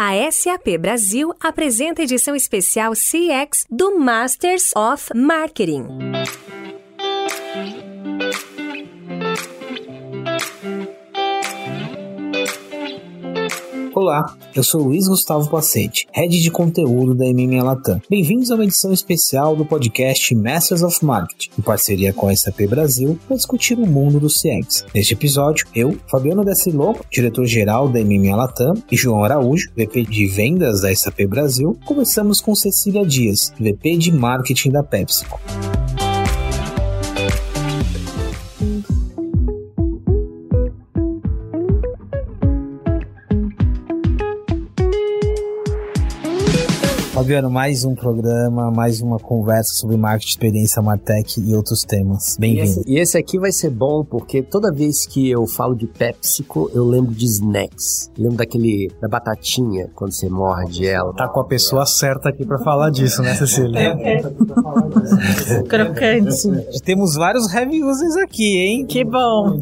A 0.00 0.30
SAP 0.30 0.78
Brasil 0.78 1.34
apresenta 1.42 2.04
edição 2.04 2.36
especial 2.36 2.92
CX 2.92 3.66
do 3.68 3.98
Masters 3.98 4.70
of 4.76 5.08
Marketing. 5.12 5.88
Olá, 14.08 14.34
eu 14.56 14.64
sou 14.64 14.84
Luiz 14.84 15.06
Gustavo 15.06 15.50
Pacete, 15.50 16.08
Head 16.12 16.40
de 16.40 16.50
Conteúdo 16.50 17.14
da 17.14 17.26
MMA 17.26 17.62
Latam. 17.62 18.00
Bem-vindos 18.08 18.50
a 18.50 18.54
uma 18.54 18.64
edição 18.64 18.90
especial 18.90 19.54
do 19.54 19.66
podcast 19.66 20.34
Masters 20.34 20.82
of 20.82 21.04
Marketing, 21.04 21.50
em 21.58 21.60
parceria 21.60 22.10
com 22.10 22.26
a 22.26 22.34
SAP 22.34 22.62
Brasil, 22.70 23.20
para 23.28 23.36
discutir 23.36 23.78
o 23.78 23.86
mundo 23.86 24.18
do 24.18 24.28
CX. 24.28 24.86
Neste 24.94 25.12
episódio, 25.12 25.66
eu, 25.74 25.94
Fabiano 26.10 26.42
Decilon, 26.42 26.94
diretor-geral 27.12 27.90
da 27.90 28.00
MMA 28.00 28.34
Latam, 28.34 28.82
e 28.90 28.96
João 28.96 29.22
Araújo, 29.22 29.68
VP 29.76 30.04
de 30.04 30.26
Vendas 30.26 30.80
da 30.80 30.96
SAP 30.96 31.26
Brasil, 31.28 31.78
conversamos 31.84 32.40
com 32.40 32.54
Cecília 32.54 33.04
Dias, 33.04 33.52
VP 33.60 33.98
de 33.98 34.10
Marketing 34.10 34.70
da 34.70 34.82
PepsiCo. 34.82 35.38
Fabiano, 47.28 47.50
mais 47.50 47.84
um 47.84 47.94
programa, 47.94 48.70
mais 48.70 49.02
uma 49.02 49.18
conversa 49.18 49.74
sobre 49.74 49.98
marketing, 49.98 50.30
experiência, 50.30 50.80
Martech 50.80 51.38
e 51.38 51.54
outros 51.54 51.82
temas. 51.82 52.38
Bem-vindo. 52.40 52.82
E, 52.86 52.94
e, 52.94 52.98
esse 52.98 53.18
aqui 53.18 53.38
vai 53.38 53.52
ser 53.52 53.68
bom 53.68 54.02
porque 54.02 54.40
toda 54.40 54.72
vez 54.72 55.04
que 55.04 55.28
eu 55.28 55.46
falo 55.46 55.74
de 55.74 55.86
PepsiCo, 55.86 56.70
eu 56.72 56.86
lembro 56.86 57.12
de 57.14 57.26
snacks. 57.26 58.10
lembro 58.16 58.38
daquele 58.38 58.90
da 58.98 59.08
batatinha 59.08 59.90
quando 59.94 60.12
você 60.12 60.26
morde 60.26 60.86
ela. 60.86 61.12
Tá 61.12 61.28
com 61.28 61.40
a 61.40 61.44
pessoa 61.44 61.84
certa 61.84 62.30
aqui 62.30 62.46
para 62.46 62.60
falar 62.60 62.88
disso, 62.88 63.20
né, 63.20 63.34
Cecília? 63.34 63.94
Crocante. 65.68 66.80
Temos 66.82 67.14
vários 67.14 67.52
heavy 67.52 67.84
users 67.84 68.16
aqui, 68.16 68.56
hein? 68.56 68.86
Que 68.86 69.04
bom. 69.04 69.60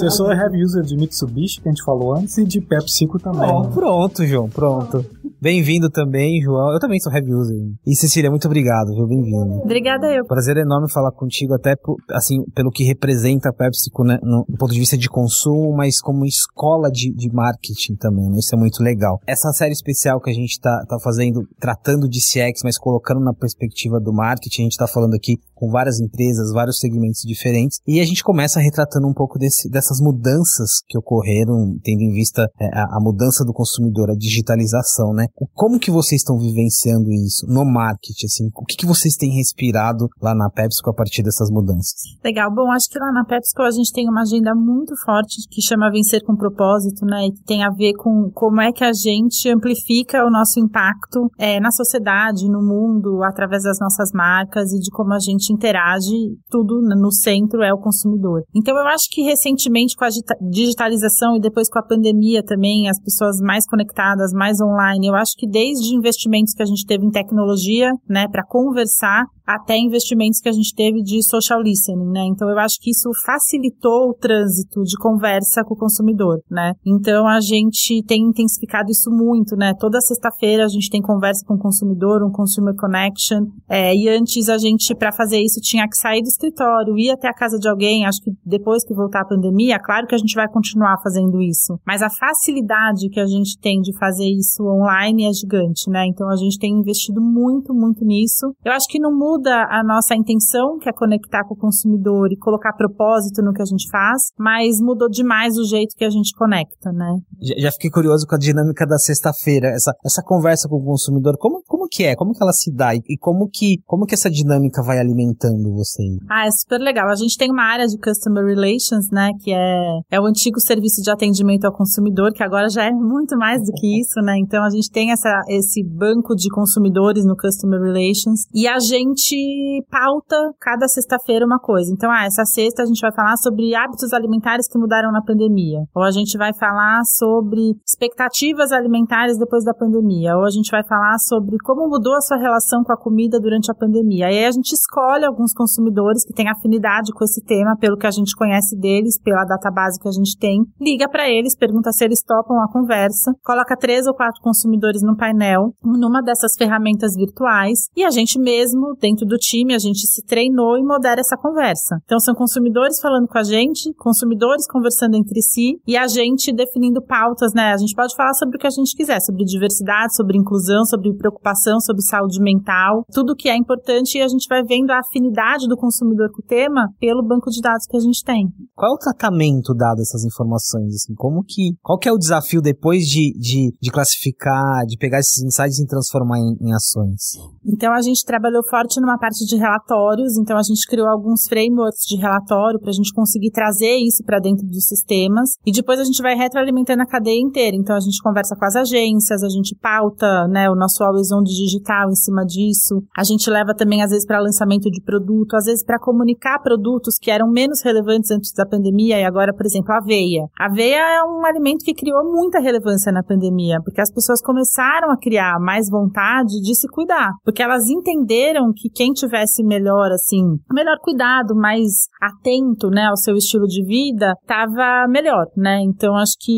Eu 0.00 0.10
sou 0.12 0.30
heavy 0.30 0.62
user 0.62 0.84
de 0.84 0.96
Mitsubishi, 0.96 1.60
que 1.60 1.68
a 1.68 1.72
gente 1.72 1.82
falou 1.82 2.14
antes, 2.14 2.38
e 2.38 2.44
de 2.44 2.60
PepsiCo 2.60 3.18
também. 3.18 3.50
Oh, 3.50 3.64
pronto, 3.64 4.24
João, 4.24 4.48
pronto. 4.48 5.04
Bem-vindo 5.42 5.90
também, 5.90 6.40
João. 6.40 6.72
Eu 6.72 6.78
também 6.78 7.00
sou 7.00 7.12
heavy 7.12 7.34
user. 7.34 7.56
E 7.84 7.96
Cecília, 7.96 8.30
muito 8.30 8.46
obrigado, 8.46 8.94
viu? 8.94 9.08
Bem-vindo. 9.08 9.60
Obrigada 9.64 10.06
eu. 10.06 10.24
Prazer 10.24 10.56
enorme 10.56 10.88
falar 10.88 11.10
contigo, 11.10 11.52
até 11.52 11.74
assim, 12.12 12.44
pelo 12.54 12.70
que 12.70 12.84
representa 12.84 13.48
a 13.48 13.52
PepsiCo, 13.52 14.04
né, 14.04 14.20
no, 14.22 14.46
ponto 14.56 14.72
de 14.72 14.78
vista 14.78 14.96
de 14.96 15.08
consumo, 15.08 15.74
mas 15.76 16.00
como 16.00 16.24
escola 16.24 16.88
de, 16.92 17.12
de 17.12 17.28
marketing 17.34 17.96
também, 17.96 18.30
né? 18.30 18.36
Isso 18.38 18.54
é 18.54 18.56
muito 18.56 18.80
legal. 18.84 19.18
Essa 19.26 19.50
série 19.50 19.72
especial 19.72 20.20
que 20.20 20.30
a 20.30 20.32
gente 20.32 20.60
tá, 20.60 20.84
tá 20.88 20.96
fazendo, 21.02 21.42
tratando 21.58 22.08
de 22.08 22.20
CX, 22.20 22.62
mas 22.62 22.78
colocando 22.78 23.18
na 23.18 23.34
perspectiva 23.34 23.98
do 23.98 24.12
marketing, 24.12 24.60
a 24.60 24.64
gente 24.66 24.76
tá 24.76 24.86
falando 24.86 25.14
aqui 25.14 25.40
com 25.62 25.70
várias 25.70 26.00
empresas, 26.00 26.52
vários 26.52 26.80
segmentos 26.80 27.20
diferentes, 27.24 27.78
e 27.86 28.00
a 28.00 28.04
gente 28.04 28.24
começa 28.24 28.58
retratando 28.58 29.06
um 29.06 29.14
pouco 29.14 29.38
desse, 29.38 29.70
dessas 29.70 30.00
mudanças 30.00 30.82
que 30.88 30.98
ocorreram, 30.98 31.78
tendo 31.84 32.02
em 32.02 32.10
vista 32.10 32.48
é, 32.60 32.66
a, 32.76 32.96
a 32.96 33.00
mudança 33.00 33.44
do 33.44 33.52
consumidor, 33.52 34.10
a 34.10 34.16
digitalização, 34.16 35.12
né? 35.14 35.26
Como 35.54 35.78
que 35.78 35.88
vocês 35.88 36.20
estão 36.20 36.36
vivenciando 36.36 37.12
isso 37.12 37.46
no 37.46 37.64
marketing, 37.64 38.26
assim? 38.26 38.48
O 38.56 38.64
que, 38.64 38.76
que 38.76 38.86
vocês 38.86 39.14
têm 39.14 39.36
respirado 39.36 40.08
lá 40.20 40.34
na 40.34 40.50
PepsiCo 40.50 40.90
a 40.90 40.94
partir 40.94 41.22
dessas 41.22 41.48
mudanças? 41.48 41.94
Legal. 42.24 42.52
Bom, 42.52 42.72
acho 42.72 42.88
que 42.90 42.98
lá 42.98 43.12
na 43.12 43.24
PepsiCo 43.24 43.62
a 43.62 43.70
gente 43.70 43.92
tem 43.92 44.08
uma 44.08 44.22
agenda 44.22 44.56
muito 44.56 44.96
forte 45.04 45.46
que 45.48 45.62
chama 45.62 45.92
Vencer 45.92 46.24
com 46.24 46.34
Propósito, 46.34 47.06
né? 47.06 47.26
E 47.26 47.32
que 47.32 47.44
tem 47.44 47.62
a 47.62 47.70
ver 47.70 47.92
com 47.94 48.32
como 48.34 48.60
é 48.60 48.72
que 48.72 48.82
a 48.82 48.92
gente 48.92 49.48
amplifica 49.48 50.26
o 50.26 50.30
nosso 50.30 50.58
impacto 50.58 51.30
é, 51.38 51.60
na 51.60 51.70
sociedade, 51.70 52.48
no 52.48 52.60
mundo, 52.60 53.22
através 53.22 53.62
das 53.62 53.78
nossas 53.78 54.10
marcas 54.12 54.72
e 54.72 54.80
de 54.80 54.90
como 54.90 55.12
a 55.12 55.20
gente 55.20 55.51
interage, 55.52 56.36
tudo 56.50 56.80
no 56.82 57.12
centro 57.12 57.62
é 57.62 57.72
o 57.72 57.78
consumidor. 57.78 58.42
Então 58.54 58.76
eu 58.76 58.86
acho 58.86 59.04
que 59.10 59.22
recentemente 59.22 59.96
com 59.96 60.04
a 60.04 60.08
digitalização 60.50 61.36
e 61.36 61.40
depois 61.40 61.68
com 61.68 61.78
a 61.78 61.86
pandemia 61.86 62.42
também, 62.42 62.88
as 62.88 63.00
pessoas 63.00 63.40
mais 63.40 63.66
conectadas, 63.66 64.32
mais 64.32 64.60
online, 64.60 65.08
eu 65.08 65.14
acho 65.14 65.32
que 65.36 65.48
desde 65.48 65.94
investimentos 65.94 66.54
que 66.54 66.62
a 66.62 66.66
gente 66.66 66.86
teve 66.86 67.04
em 67.04 67.10
tecnologia, 67.10 67.90
né, 68.08 68.26
para 68.28 68.44
conversar, 68.46 69.24
até 69.46 69.76
investimentos 69.78 70.40
que 70.40 70.48
a 70.48 70.52
gente 70.52 70.74
teve 70.74 71.02
de 71.02 71.22
social 71.22 71.60
listening, 71.60 72.10
né? 72.10 72.24
Então 72.26 72.48
eu 72.48 72.58
acho 72.58 72.76
que 72.80 72.90
isso 72.90 73.10
facilitou 73.24 74.10
o 74.10 74.14
trânsito 74.14 74.82
de 74.82 74.96
conversa 74.98 75.62
com 75.64 75.74
o 75.74 75.76
consumidor, 75.76 76.40
né? 76.50 76.72
Então 76.86 77.26
a 77.26 77.40
gente 77.40 78.02
tem 78.06 78.22
intensificado 78.22 78.90
isso 78.90 79.10
muito, 79.10 79.56
né? 79.56 79.72
Toda 79.78 80.00
sexta-feira 80.00 80.64
a 80.64 80.68
gente 80.68 80.88
tem 80.90 81.02
conversa 81.02 81.44
com 81.46 81.54
o 81.54 81.58
consumidor, 81.58 82.22
um 82.22 82.30
consumer 82.30 82.74
connection, 82.76 83.46
é, 83.68 83.94
e 83.94 84.08
antes 84.08 84.48
a 84.48 84.58
gente 84.58 84.94
para 84.94 85.12
fazer 85.12 85.40
isso 85.40 85.60
tinha 85.60 85.88
que 85.88 85.96
sair 85.96 86.22
do 86.22 86.28
escritório, 86.28 86.98
ir 86.98 87.10
até 87.10 87.28
a 87.28 87.34
casa 87.34 87.58
de 87.58 87.68
alguém. 87.68 88.06
Acho 88.06 88.20
que 88.22 88.30
depois 88.44 88.84
que 88.84 88.94
voltar 88.94 89.22
a 89.22 89.28
pandemia, 89.28 89.78
claro 89.78 90.06
que 90.06 90.14
a 90.14 90.18
gente 90.18 90.34
vai 90.34 90.48
continuar 90.48 90.96
fazendo 91.02 91.40
isso, 91.40 91.78
mas 91.86 92.02
a 92.02 92.10
facilidade 92.10 93.08
que 93.10 93.20
a 93.20 93.26
gente 93.26 93.58
tem 93.58 93.80
de 93.80 93.96
fazer 93.98 94.26
isso 94.26 94.62
online 94.64 95.26
é 95.26 95.32
gigante, 95.32 95.90
né? 95.90 96.06
Então 96.06 96.28
a 96.28 96.36
gente 96.36 96.58
tem 96.58 96.72
investido 96.72 97.20
muito, 97.20 97.74
muito 97.74 98.04
nisso. 98.04 98.54
Eu 98.64 98.72
acho 98.72 98.86
que 98.88 99.00
não 99.00 99.12
muda 99.12 99.31
muda 99.32 99.66
a 99.70 99.82
nossa 99.82 100.14
intenção, 100.14 100.78
que 100.78 100.88
é 100.88 100.92
conectar 100.92 101.44
com 101.44 101.54
o 101.54 101.56
consumidor 101.56 102.30
e 102.30 102.36
colocar 102.36 102.72
propósito 102.74 103.42
no 103.42 103.52
que 103.52 103.62
a 103.62 103.64
gente 103.64 103.88
faz, 103.90 104.30
mas 104.38 104.80
mudou 104.80 105.08
demais 105.08 105.56
o 105.56 105.64
jeito 105.64 105.96
que 105.96 106.04
a 106.04 106.10
gente 106.10 106.34
conecta, 106.36 106.92
né? 106.92 107.16
Já, 107.40 107.54
já 107.58 107.72
fiquei 107.72 107.90
curioso 107.90 108.26
com 108.26 108.34
a 108.34 108.38
dinâmica 108.38 108.86
da 108.86 108.98
sexta-feira, 108.98 109.68
essa, 109.68 109.92
essa 110.04 110.22
conversa 110.22 110.68
com 110.68 110.76
o 110.76 110.84
consumidor, 110.84 111.36
como, 111.38 111.62
como 111.66 111.88
que 111.88 112.04
é? 112.04 112.14
Como 112.14 112.32
que 112.32 112.42
ela 112.42 112.52
se 112.52 112.74
dá? 112.74 112.94
E, 112.94 113.00
e 113.08 113.16
como 113.18 113.48
que, 113.48 113.78
como 113.86 114.04
que 114.04 114.14
essa 114.14 114.30
dinâmica 114.30 114.82
vai 114.82 114.98
alimentando 114.98 115.72
você? 115.72 116.02
Ah, 116.30 116.46
é 116.46 116.50
super 116.50 116.78
legal. 116.78 117.08
A 117.08 117.16
gente 117.16 117.36
tem 117.36 117.50
uma 117.50 117.64
área 117.64 117.86
de 117.86 117.98
Customer 117.98 118.44
Relations, 118.44 119.08
né, 119.10 119.30
que 119.40 119.52
é, 119.52 120.00
é 120.10 120.20
o 120.20 120.26
antigo 120.26 120.60
serviço 120.60 121.00
de 121.02 121.10
atendimento 121.10 121.64
ao 121.64 121.72
consumidor, 121.72 122.32
que 122.32 122.42
agora 122.42 122.68
já 122.68 122.84
é 122.84 122.90
muito 122.90 123.36
mais 123.36 123.62
do 123.62 123.72
que 123.72 124.00
isso, 124.00 124.20
né? 124.20 124.34
Então 124.38 124.62
a 124.64 124.70
gente 124.70 124.90
tem 124.90 125.10
essa, 125.10 125.30
esse 125.48 125.82
banco 125.84 126.34
de 126.34 126.48
consumidores 126.50 127.24
no 127.24 127.36
Customer 127.36 127.80
Relations 127.80 128.42
e 128.54 128.66
a 128.66 128.78
gente 128.78 129.21
gente 129.22 129.84
pauta 129.90 130.36
cada 130.60 130.88
sexta-feira 130.88 131.46
uma 131.46 131.58
coisa. 131.58 131.92
Então, 131.92 132.10
ah, 132.10 132.24
essa 132.24 132.44
sexta 132.44 132.82
a 132.82 132.86
gente 132.86 133.00
vai 133.00 133.12
falar 133.12 133.36
sobre 133.36 133.74
hábitos 133.74 134.12
alimentares 134.12 134.66
que 134.68 134.78
mudaram 134.78 135.12
na 135.12 135.22
pandemia. 135.22 135.80
Ou 135.94 136.02
a 136.02 136.10
gente 136.10 136.36
vai 136.36 136.52
falar 136.54 137.00
sobre 137.04 137.74
expectativas 137.86 138.72
alimentares 138.72 139.38
depois 139.38 139.64
da 139.64 139.74
pandemia. 139.74 140.36
Ou 140.36 140.44
a 140.44 140.50
gente 140.50 140.70
vai 140.70 140.82
falar 140.84 141.18
sobre 141.18 141.56
como 141.64 141.88
mudou 141.88 142.14
a 142.14 142.20
sua 142.20 142.36
relação 142.36 142.82
com 142.82 142.92
a 142.92 142.96
comida 142.96 143.38
durante 143.40 143.70
a 143.70 143.74
pandemia. 143.74 144.26
Aí 144.26 144.44
a 144.44 144.50
gente 144.50 144.72
escolhe 144.72 145.24
alguns 145.24 145.52
consumidores 145.52 146.24
que 146.24 146.34
têm 146.34 146.48
afinidade 146.48 147.12
com 147.12 147.24
esse 147.24 147.42
tema, 147.44 147.76
pelo 147.78 147.96
que 147.96 148.06
a 148.06 148.10
gente 148.10 148.34
conhece 148.34 148.76
deles, 148.78 149.20
pela 149.22 149.44
database 149.44 150.00
que 150.00 150.08
a 150.08 150.12
gente 150.12 150.36
tem, 150.38 150.60
liga 150.80 151.08
para 151.08 151.28
eles, 151.28 151.56
pergunta 151.56 151.92
se 151.92 152.04
eles 152.04 152.22
topam 152.22 152.60
a 152.60 152.72
conversa, 152.72 153.32
coloca 153.44 153.76
três 153.76 154.06
ou 154.06 154.14
quatro 154.14 154.40
consumidores 154.42 155.02
no 155.02 155.16
painel, 155.16 155.72
numa 155.82 156.22
dessas 156.22 156.54
ferramentas 156.56 157.14
virtuais, 157.14 157.88
e 157.96 158.04
a 158.04 158.10
gente 158.10 158.38
mesmo, 158.38 158.94
dentro 159.00 159.11
dentro 159.12 159.26
do 159.26 159.36
time, 159.36 159.74
a 159.74 159.78
gente 159.78 160.06
se 160.06 160.24
treinou 160.24 160.78
e 160.78 160.82
modera 160.82 161.20
essa 161.20 161.36
conversa. 161.36 162.00
Então, 162.04 162.18
são 162.18 162.34
consumidores 162.34 163.00
falando 163.00 163.28
com 163.28 163.38
a 163.38 163.42
gente, 163.42 163.92
consumidores 163.94 164.66
conversando 164.66 165.16
entre 165.16 165.42
si 165.42 165.80
e 165.86 165.96
a 165.96 166.06
gente 166.06 166.52
definindo 166.52 167.02
pautas, 167.02 167.52
né? 167.54 167.72
A 167.72 167.76
gente 167.76 167.94
pode 167.94 168.16
falar 168.16 168.32
sobre 168.34 168.56
o 168.56 168.60
que 168.60 168.66
a 168.66 168.70
gente 168.70 168.96
quiser, 168.96 169.20
sobre 169.20 169.44
diversidade, 169.44 170.16
sobre 170.16 170.38
inclusão, 170.38 170.84
sobre 170.84 171.12
preocupação, 171.14 171.78
sobre 171.80 172.02
saúde 172.02 172.40
mental, 172.40 173.04
tudo 173.12 173.36
que 173.36 173.48
é 173.48 173.56
importante 173.56 174.18
e 174.18 174.22
a 174.22 174.28
gente 174.28 174.46
vai 174.48 174.62
vendo 174.62 174.90
a 174.90 175.00
afinidade 175.00 175.68
do 175.68 175.76
consumidor 175.76 176.30
com 176.32 176.40
o 176.40 176.46
tema 176.46 176.88
pelo 176.98 177.22
banco 177.22 177.50
de 177.50 177.60
dados 177.60 177.86
que 177.86 177.96
a 177.96 178.00
gente 178.00 178.24
tem. 178.24 178.48
Qual 178.74 178.92
é 178.92 178.94
o 178.94 178.98
tratamento 178.98 179.74
dado 179.74 179.98
a 179.98 180.02
essas 180.02 180.24
informações? 180.24 180.94
Assim, 180.94 181.14
como 181.14 181.44
que, 181.44 181.76
qual 181.82 181.98
que 181.98 182.08
é 182.08 182.12
o 182.12 182.18
desafio 182.18 182.62
depois 182.62 183.04
de, 183.04 183.32
de, 183.38 183.74
de 183.80 183.90
classificar, 183.90 184.86
de 184.86 184.96
pegar 184.96 185.18
esses 185.18 185.42
insights 185.42 185.78
e 185.78 185.86
transformar 185.86 186.38
em, 186.38 186.56
em 186.60 186.72
ações? 186.72 187.32
Então, 187.64 187.92
a 187.92 188.00
gente 188.00 188.24
trabalhou 188.24 188.62
forte 188.68 189.00
numa 189.02 189.18
parte 189.18 189.44
de 189.44 189.56
relatórios, 189.56 190.38
então 190.38 190.56
a 190.56 190.62
gente 190.62 190.86
criou 190.86 191.08
alguns 191.08 191.46
frameworks 191.48 192.06
de 192.06 192.16
relatório 192.16 192.80
para 192.80 192.90
a 192.90 192.94
gente 192.94 193.12
conseguir 193.12 193.50
trazer 193.50 193.96
isso 193.96 194.24
para 194.24 194.38
dentro 194.38 194.66
dos 194.66 194.86
sistemas 194.86 195.56
e 195.66 195.72
depois 195.72 196.00
a 196.00 196.04
gente 196.04 196.22
vai 196.22 196.34
retroalimentando 196.34 197.02
a 197.02 197.06
cadeia 197.06 197.40
inteira. 197.40 197.76
Então 197.76 197.96
a 197.96 198.00
gente 198.00 198.22
conversa 198.22 198.56
com 198.56 198.64
as 198.64 198.76
agências, 198.76 199.42
a 199.42 199.48
gente 199.48 199.76
pauta, 199.80 200.46
né, 200.48 200.70
o 200.70 200.74
nosso 200.74 201.02
on 201.04 201.42
digital 201.42 202.08
em 202.10 202.14
cima 202.14 202.44
disso. 202.44 203.02
A 203.16 203.24
gente 203.24 203.50
leva 203.50 203.74
também, 203.74 204.02
às 204.02 204.10
vezes, 204.10 204.26
para 204.26 204.40
lançamento 204.40 204.90
de 204.90 205.02
produto, 205.02 205.56
às 205.56 205.64
vezes 205.64 205.84
para 205.84 205.98
comunicar 205.98 206.60
produtos 206.60 207.18
que 207.20 207.30
eram 207.30 207.50
menos 207.50 207.82
relevantes 207.82 208.30
antes 208.30 208.52
da 208.52 208.64
pandemia 208.64 209.18
e 209.20 209.24
agora, 209.24 209.52
por 209.52 209.66
exemplo, 209.66 209.92
a 209.92 209.98
aveia. 209.98 210.44
A 210.58 210.66
aveia 210.66 211.00
é 211.18 211.24
um 211.24 211.44
alimento 211.44 211.84
que 211.84 211.94
criou 211.94 212.24
muita 212.24 212.60
relevância 212.60 213.12
na 213.12 213.22
pandemia, 213.22 213.80
porque 213.84 214.00
as 214.00 214.12
pessoas 214.12 214.40
começaram 214.40 215.10
a 215.10 215.18
criar 215.18 215.58
mais 215.60 215.88
vontade 215.90 216.60
de 216.62 216.74
se 216.74 216.86
cuidar, 216.88 217.30
porque 217.44 217.62
elas 217.62 217.88
entenderam 217.88 218.72
que 218.74 218.90
quem 218.94 219.12
tivesse 219.12 219.62
melhor, 219.64 220.10
assim, 220.12 220.42
melhor 220.72 220.96
cuidado, 221.00 221.54
mais 221.54 222.08
atento, 222.20 222.88
né, 222.88 223.06
ao 223.06 223.16
seu 223.16 223.34
estilo 223.34 223.66
de 223.66 223.84
vida, 223.84 224.34
tava 224.46 225.06
melhor, 225.08 225.46
né? 225.56 225.80
Então 225.82 226.14
acho 226.14 226.34
que 226.40 226.52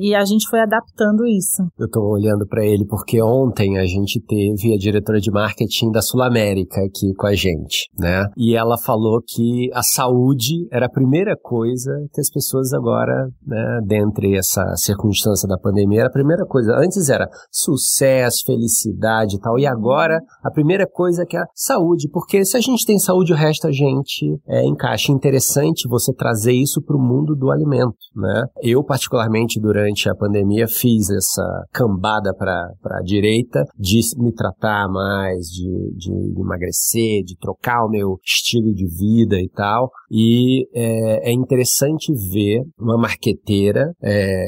e 0.00 0.14
a 0.14 0.24
gente 0.24 0.48
foi 0.48 0.60
adaptando 0.60 1.26
isso. 1.26 1.62
Eu 1.78 1.88
tô 1.88 2.00
olhando 2.00 2.46
para 2.46 2.64
ele 2.64 2.84
porque 2.86 3.22
ontem 3.22 3.78
a 3.78 3.86
gente 3.86 4.20
teve 4.26 4.74
a 4.74 4.78
diretora 4.78 5.20
de 5.20 5.30
marketing 5.30 5.90
da 5.90 6.02
Sul 6.02 6.22
América 6.22 6.80
aqui 6.80 7.14
com 7.16 7.26
a 7.26 7.34
gente, 7.34 7.88
né? 7.98 8.24
E 8.36 8.54
ela 8.54 8.76
falou 8.78 9.20
que 9.26 9.70
a 9.72 9.82
saúde 9.82 10.66
era 10.70 10.86
a 10.86 10.90
primeira 10.90 11.34
coisa 11.40 11.92
que 12.12 12.20
as 12.20 12.30
pessoas 12.30 12.72
agora, 12.72 13.28
né, 13.46 13.80
dentre 13.86 14.36
essa 14.36 14.64
circunstância 14.76 15.48
da 15.48 15.58
pandemia, 15.58 16.00
era 16.00 16.08
a 16.08 16.12
primeira 16.12 16.44
coisa. 16.46 16.72
Antes 16.76 17.08
era 17.08 17.28
sucesso, 17.50 18.44
felicidade 18.46 19.36
e 19.36 19.40
tal, 19.40 19.58
e 19.58 19.66
agora 19.66 20.18
a 20.42 20.50
primeira 20.50 20.86
coisa 20.86 21.24
que 21.26 21.36
a 21.36 21.44
saúde, 21.60 22.08
porque 22.10 22.44
se 22.44 22.56
a 22.56 22.60
gente 22.60 22.86
tem 22.86 22.98
saúde, 22.98 23.32
o 23.32 23.36
resto 23.36 23.66
a 23.66 23.72
gente 23.72 24.38
é, 24.48 24.64
encaixa. 24.64 25.12
Interessante 25.12 25.88
você 25.88 26.12
trazer 26.14 26.52
isso 26.52 26.80
para 26.82 26.96
o 26.96 27.00
mundo 27.00 27.36
do 27.36 27.50
alimento, 27.50 27.96
né? 28.16 28.44
Eu, 28.62 28.82
particularmente, 28.82 29.60
durante 29.60 30.08
a 30.08 30.14
pandemia, 30.14 30.66
fiz 30.66 31.10
essa 31.10 31.42
cambada 31.72 32.34
para 32.34 32.70
a 32.98 33.02
direita 33.02 33.64
de 33.78 34.00
me 34.18 34.32
tratar 34.32 34.88
mais, 34.88 35.46
de, 35.46 35.94
de 35.96 36.40
emagrecer, 36.40 37.22
de 37.24 37.36
trocar 37.38 37.84
o 37.84 37.90
meu 37.90 38.16
estilo 38.24 38.72
de 38.72 38.86
vida 38.86 39.36
e 39.38 39.48
tal. 39.50 39.90
E 40.10 40.66
é, 40.74 41.30
é 41.30 41.32
interessante 41.32 42.12
ver 42.32 42.62
uma 42.78 42.96
marqueteira 42.96 43.92
é, 44.02 44.44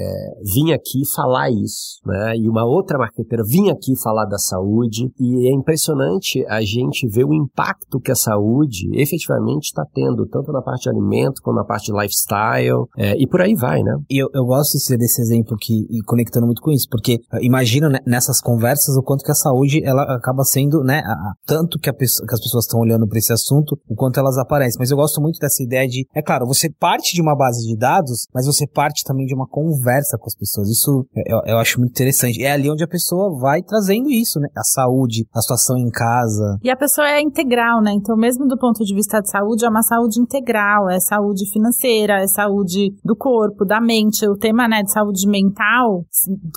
vir 0.54 0.72
aqui 0.72 1.02
falar 1.14 1.50
isso, 1.50 2.00
né? 2.06 2.36
E 2.36 2.48
uma 2.48 2.64
outra 2.64 2.98
marqueteira 2.98 3.44
vir 3.46 3.70
aqui 3.70 3.92
falar 4.02 4.24
da 4.24 4.38
saúde. 4.38 5.10
E 5.20 5.48
é 5.48 5.52
impressionante 5.52 6.44
a 6.48 6.60
gente 6.62 7.01
ver 7.08 7.24
o 7.24 7.32
impacto 7.32 8.00
que 8.00 8.10
a 8.10 8.16
saúde 8.16 8.88
efetivamente 8.94 9.66
está 9.66 9.84
tendo, 9.94 10.26
tanto 10.26 10.52
na 10.52 10.62
parte 10.62 10.82
de 10.82 10.90
alimento 10.90 11.40
como 11.42 11.56
na 11.56 11.64
parte 11.64 11.86
de 11.86 11.92
lifestyle, 11.92 12.86
é, 12.96 13.16
e 13.16 13.26
por 13.26 13.40
aí 13.40 13.54
vai, 13.54 13.82
né? 13.82 13.96
E 14.10 14.22
eu, 14.22 14.28
eu 14.34 14.44
gosto 14.44 14.72
desse 14.72 15.22
exemplo 15.22 15.56
que, 15.60 15.86
e 15.90 16.02
conectando 16.04 16.46
muito 16.46 16.60
com 16.60 16.70
isso, 16.70 16.88
porque 16.90 17.20
uh, 17.32 17.38
imagina 17.40 17.88
né, 17.88 17.98
nessas 18.06 18.40
conversas 18.40 18.96
o 18.96 19.02
quanto 19.02 19.24
que 19.24 19.30
a 19.30 19.34
saúde 19.34 19.82
ela 19.84 20.02
acaba 20.16 20.42
sendo, 20.44 20.82
né, 20.82 21.02
a, 21.04 21.12
a, 21.12 21.32
tanto 21.46 21.78
que, 21.78 21.88
a, 21.88 21.92
que 21.92 22.04
as 22.04 22.40
pessoas 22.40 22.64
estão 22.64 22.80
olhando 22.80 23.06
para 23.06 23.18
esse 23.18 23.32
assunto, 23.32 23.78
o 23.88 23.94
quanto 23.94 24.18
elas 24.18 24.36
aparecem. 24.38 24.78
Mas 24.78 24.90
eu 24.90 24.96
gosto 24.96 25.20
muito 25.20 25.38
dessa 25.38 25.52
essa 25.52 25.62
ideia 25.62 25.86
de, 25.86 26.06
é 26.14 26.22
claro, 26.22 26.46
você 26.46 26.70
parte 26.70 27.14
de 27.14 27.20
uma 27.20 27.36
base 27.36 27.66
de 27.66 27.76
dados, 27.76 28.26
mas 28.34 28.46
você 28.46 28.66
parte 28.66 29.04
também 29.04 29.26
de 29.26 29.34
uma 29.34 29.46
conversa 29.46 30.16
com 30.18 30.26
as 30.26 30.34
pessoas. 30.34 30.68
Isso 30.68 31.06
eu, 31.26 31.40
eu 31.46 31.58
acho 31.58 31.78
muito 31.78 31.92
interessante. 31.92 32.42
É 32.42 32.50
ali 32.50 32.70
onde 32.70 32.82
a 32.82 32.88
pessoa 32.88 33.38
vai 33.38 33.62
trazendo 33.62 34.10
isso, 34.10 34.40
né? 34.40 34.48
A 34.56 34.64
saúde, 34.64 35.26
a 35.34 35.40
situação 35.40 35.76
em 35.76 35.90
casa. 35.90 36.58
E 36.62 36.70
a 36.70 36.76
pessoa 36.76 36.91
é 37.00 37.20
integral, 37.20 37.80
né? 37.80 37.92
Então, 37.92 38.16
mesmo 38.16 38.46
do 38.46 38.58
ponto 38.58 38.84
de 38.84 38.94
vista 38.94 39.20
de 39.20 39.30
saúde, 39.30 39.64
é 39.64 39.68
uma 39.68 39.82
saúde 39.82 40.20
integral, 40.20 40.90
é 40.90 40.98
saúde 41.00 41.50
financeira, 41.50 42.20
é 42.20 42.26
saúde 42.26 42.90
do 43.04 43.16
corpo, 43.16 43.64
da 43.64 43.80
mente. 43.80 44.28
O 44.28 44.36
tema, 44.36 44.68
né, 44.68 44.82
de 44.82 44.92
saúde 44.92 45.26
mental, 45.28 46.04